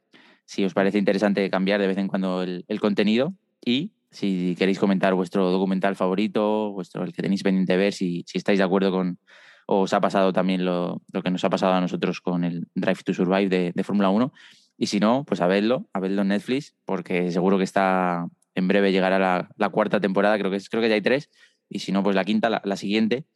si 0.47 0.65
os 0.65 0.73
parece 0.73 0.99
interesante 0.99 1.51
cambiar 1.51 1.81
de 1.81 1.87
vez 1.87 1.99
en 1.99 2.09
cuando 2.09 2.43
el, 2.43 2.81
contenido 2.81 3.35
y 3.63 3.93
si 4.11 4.57
queréis 4.59 4.79
comentar 4.79 5.13
vuestro 5.13 5.51
documental 5.51 5.97
favorito, 5.97 6.73
vuestro 6.73 7.05
el 7.05 7.13
que 7.13 7.21
tenéis 7.21 7.43
pendiente 7.43 7.75
de 7.75 7.79
ver, 7.79 7.93
si, 7.93 8.25
si 8.27 8.39
estáis 8.39 8.59
de 8.59 8.65
acuerdo 8.65 8.91
con, 8.91 9.19
o 9.67 9.83
os 9.83 9.93
ha 9.93 10.01
pasado 10.01 10.33
también 10.33 10.65
lo, 10.65 11.03
lo, 11.13 11.23
que 11.23 11.31
nos 11.31 11.45
ha 11.45 11.51
pasado 11.51 11.75
a 11.75 11.81
nosotros 11.81 12.21
con 12.21 12.45
el 12.45 12.69
Drive 12.75 13.03
to 13.05 13.13
Survive 13.13 13.49
de, 13.49 13.73
de 13.75 13.85
Fórmula 13.85 14.11
1. 14.11 14.33
Y 14.79 14.87
si 14.87 15.01
no, 15.01 15.25
pues 15.25 15.41
a 15.41 15.47
verlo, 15.47 15.89
a 15.93 16.01
verlo 16.01 16.23
en 16.23 16.29
Netflix, 16.29 16.75
porque 16.85 17.31
seguro 17.31 17.59
que 17.59 17.65
está 17.65 18.27
en 18.55 18.69
breve 18.69 18.93
llegará 18.93 19.19
la, 19.19 19.49
la 19.57 19.69
cuarta 19.69 20.01
temporada, 20.01 20.39
creo 20.39 20.51
que, 20.51 20.57
es, 20.57 20.69
creo 20.69 20.83
que 20.83 20.89
ya 20.89 20.95
hay 20.95 21.03
tres, 21.03 21.31
y 21.69 21.81
si 21.81 21.93
no, 21.93 22.03
pues 22.03 22.15
la 22.15 22.25
quinta, 22.25 22.49
la, 22.49 22.63
la, 22.65 22.77
siguiente, 22.77 23.27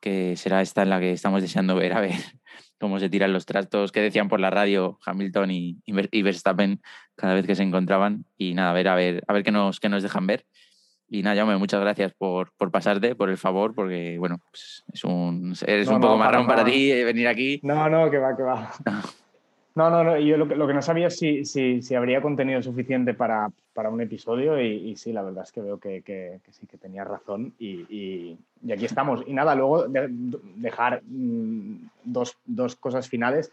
que 0.00 0.36
será 0.36 0.62
esta 0.62 0.82
en 0.82 0.90
la 0.90 1.00
que 1.00 1.12
estamos 1.12 1.42
deseando 1.42 1.74
ver, 1.74 1.92
a 1.94 2.00
ver 2.00 2.12
cómo 2.78 2.98
se 2.98 3.08
tiran 3.08 3.32
los 3.32 3.46
trastos 3.46 3.92
que 3.92 4.00
decían 4.00 4.28
por 4.28 4.40
la 4.40 4.50
radio 4.50 4.98
Hamilton 5.04 5.50
y, 5.50 5.82
y 5.86 6.22
Verstappen 6.22 6.80
cada 7.16 7.34
vez 7.34 7.46
que 7.46 7.54
se 7.54 7.62
encontraban. 7.62 8.26
Y 8.36 8.54
nada, 8.54 8.70
a 8.70 8.74
ver, 8.74 8.88
a 8.88 8.94
ver, 8.94 9.24
a 9.26 9.32
ver 9.32 9.42
qué 9.42 9.50
nos, 9.50 9.80
qué 9.80 9.88
nos 9.88 10.02
dejan 10.02 10.26
ver. 10.26 10.46
Y 11.14 11.22
nada, 11.22 11.36
Jaume, 11.36 11.56
muchas 11.58 11.80
gracias 11.80 12.12
por, 12.12 12.50
por 12.56 12.72
pasarte, 12.72 13.14
por 13.14 13.30
el 13.30 13.38
favor, 13.38 13.72
porque 13.72 14.18
bueno, 14.18 14.38
pues 14.50 14.82
es 14.92 15.04
un, 15.04 15.54
eres 15.64 15.86
un 15.86 16.00
poco 16.00 16.16
marrón 16.16 16.44
para, 16.44 16.64
ti 16.64 16.90
eh, 16.90 17.04
venir 17.04 17.28
aquí. 17.28 17.60
No, 17.62 17.88
no, 17.88 18.10
que 18.10 18.18
va, 18.18 18.36
que 18.36 18.42
va. 18.42 18.72
No, 19.76 19.90
no, 19.90 20.04
no 20.04 20.16
yo 20.20 20.36
lo 20.36 20.46
que, 20.46 20.54
lo 20.54 20.68
que 20.68 20.74
no 20.74 20.80
sabía 20.80 21.08
es 21.08 21.18
si, 21.18 21.44
si, 21.44 21.82
si, 21.82 21.96
habría 21.96 22.22
contenido 22.22 22.62
suficiente 22.62 23.12
para, 23.12 23.50
para 23.72 23.90
un 23.90 24.00
episodio 24.00 24.60
y, 24.60 24.94
sí, 24.94 25.12
la 25.12 25.22
verdad 25.22 25.42
es 25.42 25.50
que 25.50 25.62
veo 25.62 25.80
que, 25.80 26.00
que, 26.02 26.38
sí, 26.52 26.64
que 26.68 26.78
tenía 26.78 27.02
razón 27.02 27.54
y, 27.58 27.80
y, 27.88 28.38
y, 28.64 28.70
aquí 28.70 28.84
estamos. 28.84 29.24
Y 29.26 29.32
nada, 29.32 29.56
luego 29.56 29.86
dejar 29.88 31.02
mm, 31.04 31.88
dos, 32.04 32.38
dos, 32.44 32.76
cosas 32.76 33.08
finales. 33.08 33.50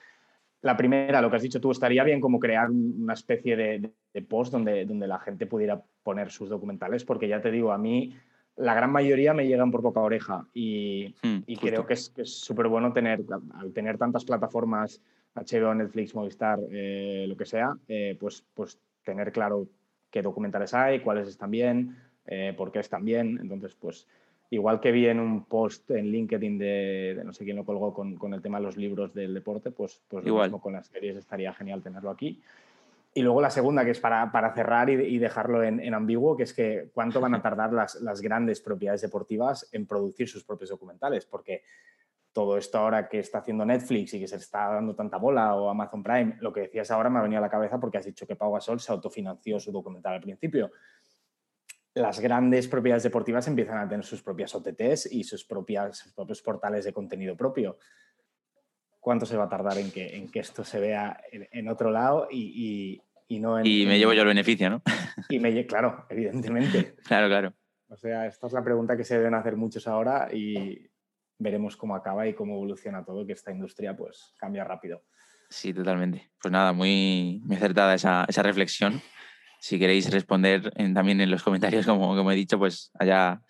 La 0.62 0.78
primera, 0.78 1.22
lo 1.22 1.30
que 1.30 1.38
has 1.38 1.42
dicho 1.42 1.60
tú, 1.60 1.72
estaría 1.72 2.04
bien 2.04 2.22
como 2.22 2.40
crear 2.40 2.70
una 2.70 3.14
especie 3.14 3.56
de, 3.56 3.92
de, 4.14 4.22
post 4.22 4.52
donde, 4.52 4.86
donde 4.86 5.08
la 5.08 5.20
gente 5.20 5.48
pudiera 5.48 5.82
poner 6.04 6.30
sus 6.30 6.50
documentales, 6.50 7.04
porque 7.04 7.28
ya 7.28 7.42
te 7.42 7.50
digo, 7.50 7.72
a 7.72 7.78
mí 7.78 8.14
la 8.58 8.74
gran 8.74 8.92
mayoría 8.92 9.34
me 9.34 9.48
llegan 9.48 9.72
por 9.72 9.82
boca 9.82 10.02
oreja 10.02 10.46
y, 10.54 11.16
hmm, 11.24 11.40
y 11.48 11.58
creo 11.58 11.86
que 11.86 11.94
es 11.94 12.12
súper 12.26 12.68
bueno 12.68 12.94
tener, 12.94 13.22
al 13.56 13.74
tener 13.74 13.98
tantas 13.98 14.26
plataformas 14.26 15.02
HBO, 15.36 15.74
Netflix, 15.74 16.14
Movistar, 16.14 16.60
eh, 16.72 17.26
lo 17.28 17.38
que 17.38 17.46
sea, 17.46 17.74
eh, 17.88 18.18
pues, 18.20 18.44
pues 18.54 18.80
tener 19.04 19.32
claro 19.32 19.68
qué 20.10 20.22
documentales 20.22 20.74
hay, 20.74 21.00
cuáles 21.00 21.28
están 21.28 21.52
bien, 21.52 21.98
eh, 22.26 22.54
por 22.58 22.72
qué 22.72 22.80
están 22.80 23.06
bien. 23.06 23.40
Entonces, 23.42 23.76
pues 23.76 24.08
igual 24.52 24.82
que 24.82 24.92
vi 24.92 25.08
en 25.08 25.20
un 25.20 25.46
post 25.46 25.90
en 25.92 26.12
LinkedIn 26.12 26.58
de, 26.58 27.22
no 27.26 27.34
sé 27.34 27.46
quién 27.46 27.56
lo 27.56 27.66
colgó 27.66 27.94
con, 27.94 28.18
con, 28.18 28.34
el 28.34 28.42
tema 28.42 28.60
de 28.60 28.66
los 28.66 28.78
libros 28.78 29.14
del 29.14 29.34
deporte, 29.34 29.72
pues, 29.72 30.02
pues 30.10 30.26
igual. 30.26 30.44
lo 30.44 30.48
mismo 30.50 30.62
con 30.62 30.74
las 30.74 30.88
series 30.88 31.16
estaría 31.16 31.54
genial 31.54 31.82
tenerlo 31.82 32.10
aquí. 32.10 32.42
Y 33.14 33.22
luego 33.22 33.42
la 33.42 33.50
segunda, 33.50 33.86
que 33.86 33.92
es 33.92 34.00
para, 34.00 34.30
para 34.32 34.54
cerrar 34.54 34.90
y, 34.90 34.94
y 34.94 35.18
dejarlo 35.20 35.64
en, 35.64 35.80
en, 35.80 35.94
ambiguo, 35.94 36.36
que 36.36 36.44
es 36.44 36.54
que 36.54 36.90
cuánto 36.94 37.22
van 37.22 37.34
a 37.34 37.42
tardar 37.42 37.72
las, 37.72 37.96
las 38.02 38.22
grandes 38.22 38.60
propiedades 38.60 39.02
deportivas 39.02 39.70
en 39.72 39.86
producir 39.86 40.28
sus 40.28 40.44
propios 40.44 40.70
documentales, 40.70 41.26
porque 41.26 41.64
todo 42.34 42.58
esto 42.58 42.78
ahora 42.78 43.08
que 43.08 43.20
está 43.20 43.40
haciendo 43.40 43.66
Netflix 43.66 44.14
y 44.14 44.20
que 44.20 44.28
se 44.28 44.36
está 44.36 44.74
dando 44.74 44.96
tanta 44.96 45.16
bola 45.18 45.56
o 45.56 45.70
Amazon 45.70 46.04
Prime, 46.04 46.36
lo 46.42 46.52
que 46.52 46.62
decías 46.62 46.92
ahora 46.92 47.10
me 47.10 47.20
ha 47.20 47.22
venido 47.22 47.40
a 47.40 47.42
la 47.42 47.50
cabeza 47.50 47.80
porque 47.80 47.98
has 47.98 48.06
dicho 48.06 48.28
que 48.28 48.36
Pau 48.36 48.52
Gasol 48.52 48.82
se 48.82 48.92
autofinanció 48.92 49.60
su 49.62 49.72
documental 49.72 50.16
al 50.16 50.22
principio. 50.22 50.72
Las 51.94 52.20
grandes 52.20 52.68
propiedades 52.68 53.04
deportivas 53.04 53.48
empiezan 53.48 53.80
a 53.80 53.88
tener 53.88 54.06
sus 54.06 54.22
propias 54.22 54.56
OTTs 54.56 55.12
y 55.12 55.24
sus, 55.24 55.44
propias, 55.46 55.98
sus 55.98 56.14
propios 56.14 56.42
portales 56.42 56.86
de 56.86 56.94
contenido 56.94 57.36
propio. 57.36 57.78
¿Cuánto 59.00 59.26
se 59.26 59.36
va 59.36 59.46
a 59.46 59.50
tardar 59.50 59.78
en 59.78 59.92
que, 59.92 60.16
en 60.16 60.30
que 60.30 60.40
esto 60.40 60.64
se 60.64 60.80
vea 60.80 61.20
en, 61.32 61.48
en 61.52 61.68
otro 61.68 61.92
lado 61.92 62.28
y, 62.32 63.02
y, 63.28 63.36
y, 63.36 63.40
no 63.40 63.60
en... 63.60 63.66
Y 63.66 63.86
me 63.86 63.98
llevo 63.98 64.14
yo 64.14 64.22
el 64.22 64.28
beneficio, 64.28 64.70
¿no? 64.70 64.82
Y 65.28 65.40
me 65.40 65.66
claro, 65.66 66.06
evidentemente. 66.10 66.96
claro, 67.06 67.28
claro. 67.28 67.54
O 67.90 67.98
sea, 67.98 68.26
esta 68.26 68.48
es 68.48 68.54
la 68.54 68.64
pregunta 68.64 68.96
que 68.96 69.04
se 69.04 69.18
deben 69.18 69.34
hacer 69.34 69.58
muchos 69.58 69.86
ahora 69.88 70.30
y 70.32 70.90
veremos 71.40 71.76
cómo 71.76 71.96
acaba 71.96 72.26
y 72.28 72.34
cómo 72.34 72.54
evoluciona 72.54 73.04
todo, 73.04 73.26
que 73.26 73.34
esta 73.34 73.52
industria 73.52 73.98
pues 73.98 74.34
cambia 74.38 74.64
rápido. 74.64 75.04
Sí, 75.50 75.74
totalmente. 75.74 76.32
Pues 76.42 76.52
nada, 76.52 76.72
muy, 76.72 77.42
muy 77.44 77.58
acertada 77.58 77.94
esa, 77.94 78.26
esa 78.30 78.44
reflexión. 78.44 79.02
Si 79.62 79.78
queréis 79.78 80.10
responder 80.10 80.72
también 80.96 81.22
en 81.22 81.30
los 81.30 81.44
comentarios, 81.44 81.86
como, 81.86 82.32
he 82.32 82.36
dicho, 82.36 82.58
pues 82.58 82.92
allá 82.98 83.42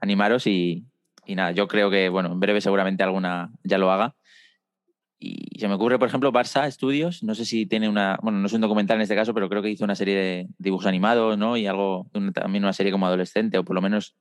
animaros 0.00 0.46
y, 0.46 0.86
y, 1.26 1.34
nada, 1.34 1.50
yo 1.50 1.66
creo 1.66 1.90
que, 1.90 2.08
bueno, 2.08 2.30
en 2.30 2.38
breve 2.38 2.60
seguramente 2.60 3.02
alguna 3.02 3.50
ya 3.64 3.76
lo 3.76 3.90
haga. 3.90 4.14
Y 5.18 5.58
se 5.58 5.66
me 5.66 5.74
ocurre, 5.74 5.98
por 5.98 6.06
ejemplo, 6.06 6.32
Barça 6.32 6.70
Studios, 6.70 7.24
no 7.24 7.34
sé 7.34 7.44
si 7.44 7.66
tiene 7.66 7.88
una, 7.88 8.16
bueno, 8.22 8.38
no 8.38 8.46
es 8.46 8.52
un 8.52 8.60
documental 8.60 8.96
en 8.96 9.02
este 9.02 9.16
caso, 9.16 9.34
pero 9.34 9.48
creo 9.48 9.60
que 9.60 9.70
hizo 9.70 9.84
una 9.84 9.96
serie 9.96 10.16
de 10.16 10.48
dibujos 10.56 10.86
animados, 10.86 11.36
¿no? 11.36 11.56
Y 11.56 11.66
algo, 11.66 12.08
también 12.32 12.62
una 12.62 12.72
serie 12.72 12.92
como 12.92 13.06
adolescente, 13.06 13.58
o 13.58 13.64
por 13.64 13.74
lo 13.74 13.82
menos 13.82 14.16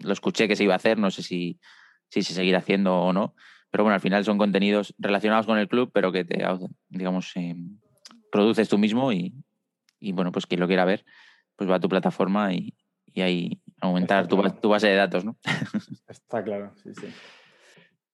lo 0.00 0.14
escuché 0.14 0.48
que 0.48 0.56
se 0.56 0.64
iba 0.64 0.72
a 0.72 0.76
hacer, 0.76 0.98
no 0.98 1.10
sé 1.10 1.22
si, 1.22 1.60
si 2.08 2.22
se 2.22 2.32
seguirá 2.32 2.58
haciendo 2.58 2.96
o 2.96 3.12
no. 3.12 3.34
Pero 3.70 3.84
bueno, 3.84 3.94
al 3.94 4.00
final 4.00 4.24
son 4.24 4.38
contenidos 4.38 4.94
relacionados 4.98 5.44
con 5.44 5.58
el 5.58 5.68
club, 5.68 5.90
pero 5.92 6.10
que 6.10 6.24
te, 6.24 6.42
digamos, 6.88 7.36
eh, 7.36 7.54
produces 8.32 8.68
tú 8.70 8.78
mismo 8.78 9.12
y, 9.12 9.34
y, 10.00 10.12
bueno, 10.12 10.32
pues 10.32 10.46
quien 10.46 10.60
lo 10.60 10.66
quiera 10.66 10.84
ver, 10.84 11.04
pues 11.56 11.70
va 11.70 11.76
a 11.76 11.80
tu 11.80 11.88
plataforma 11.88 12.52
y, 12.54 12.74
y 13.06 13.20
ahí 13.20 13.60
aumentar 13.80 14.26
tu, 14.26 14.36
tu, 14.60 14.68
base 14.68 14.88
de 14.88 14.96
datos, 14.96 15.24
¿no? 15.24 15.36
Está 16.08 16.42
claro, 16.42 16.72
sí, 16.82 16.90
sí. 16.94 17.06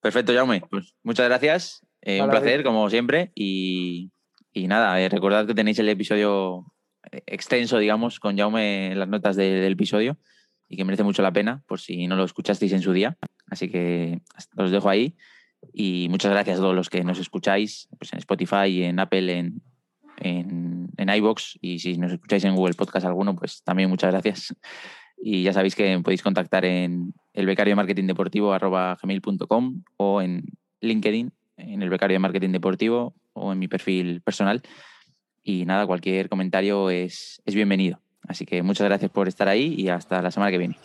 Perfecto, 0.00 0.32
Jaume. 0.32 0.62
Pues 0.70 0.94
muchas 1.02 1.26
gracias. 1.26 1.86
Eh, 2.02 2.22
un 2.22 2.30
placer, 2.30 2.62
como 2.62 2.88
siempre. 2.90 3.32
Y, 3.34 4.12
y 4.52 4.68
nada, 4.68 5.00
eh, 5.00 5.08
recordad 5.08 5.46
que 5.46 5.54
tenéis 5.54 5.78
el 5.78 5.88
episodio 5.88 6.72
eh, 7.10 7.22
extenso, 7.26 7.78
digamos, 7.78 8.20
con 8.20 8.36
Jaume 8.36 8.92
en 8.92 8.98
las 8.98 9.08
notas 9.08 9.36
de, 9.36 9.50
del 9.50 9.72
episodio 9.72 10.18
y 10.68 10.76
que 10.76 10.84
merece 10.84 11.02
mucho 11.02 11.22
la 11.22 11.32
pena, 11.32 11.62
por 11.66 11.80
si 11.80 12.06
no 12.06 12.16
lo 12.16 12.24
escuchasteis 12.24 12.72
en 12.72 12.82
su 12.82 12.92
día. 12.92 13.16
Así 13.50 13.68
que 13.68 14.20
os 14.56 14.70
dejo 14.70 14.88
ahí. 14.88 15.16
Y 15.72 16.08
muchas 16.10 16.30
gracias 16.30 16.58
a 16.58 16.62
todos 16.62 16.74
los 16.74 16.90
que 16.90 17.02
nos 17.02 17.18
escucháis 17.18 17.88
pues 17.98 18.12
en 18.12 18.18
Spotify, 18.18 18.84
en 18.84 18.98
Apple, 19.00 19.38
en, 19.38 19.62
en, 20.18 20.88
en 20.96 21.08
iBox 21.08 21.58
y 21.60 21.78
si 21.78 21.96
nos 21.98 22.12
escucháis 22.12 22.44
en 22.44 22.54
Google 22.54 22.74
Podcast 22.74 23.06
alguno, 23.06 23.34
pues 23.36 23.62
también 23.62 23.88
muchas 23.88 24.12
gracias. 24.12 24.54
Y 25.18 25.42
ya 25.42 25.52
sabéis 25.52 25.74
que 25.74 25.98
podéis 26.00 26.22
contactar 26.22 26.64
en 26.64 27.14
el 27.32 27.46
becario 27.46 27.72
de 27.72 27.76
marketing 27.76 28.06
deportivo 28.06 28.56
gmail.com 29.02 29.82
o 29.96 30.22
en 30.22 30.44
LinkedIn, 30.80 31.32
en 31.56 31.82
el 31.82 31.88
becario 31.88 32.14
de 32.14 32.18
marketing 32.20 32.50
deportivo 32.50 33.14
o 33.32 33.52
en 33.52 33.58
mi 33.58 33.68
perfil 33.68 34.20
personal. 34.20 34.62
Y 35.42 35.64
nada, 35.64 35.86
cualquier 35.86 36.28
comentario 36.28 36.90
es, 36.90 37.40
es 37.46 37.54
bienvenido. 37.54 38.00
Así 38.28 38.44
que 38.44 38.62
muchas 38.62 38.86
gracias 38.86 39.10
por 39.10 39.28
estar 39.28 39.48
ahí 39.48 39.74
y 39.78 39.88
hasta 39.88 40.20
la 40.20 40.30
semana 40.30 40.50
que 40.50 40.58
viene. 40.58 40.76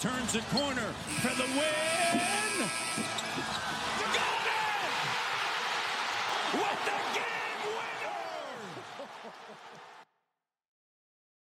turns 0.00 0.38
corner. 0.52 1.07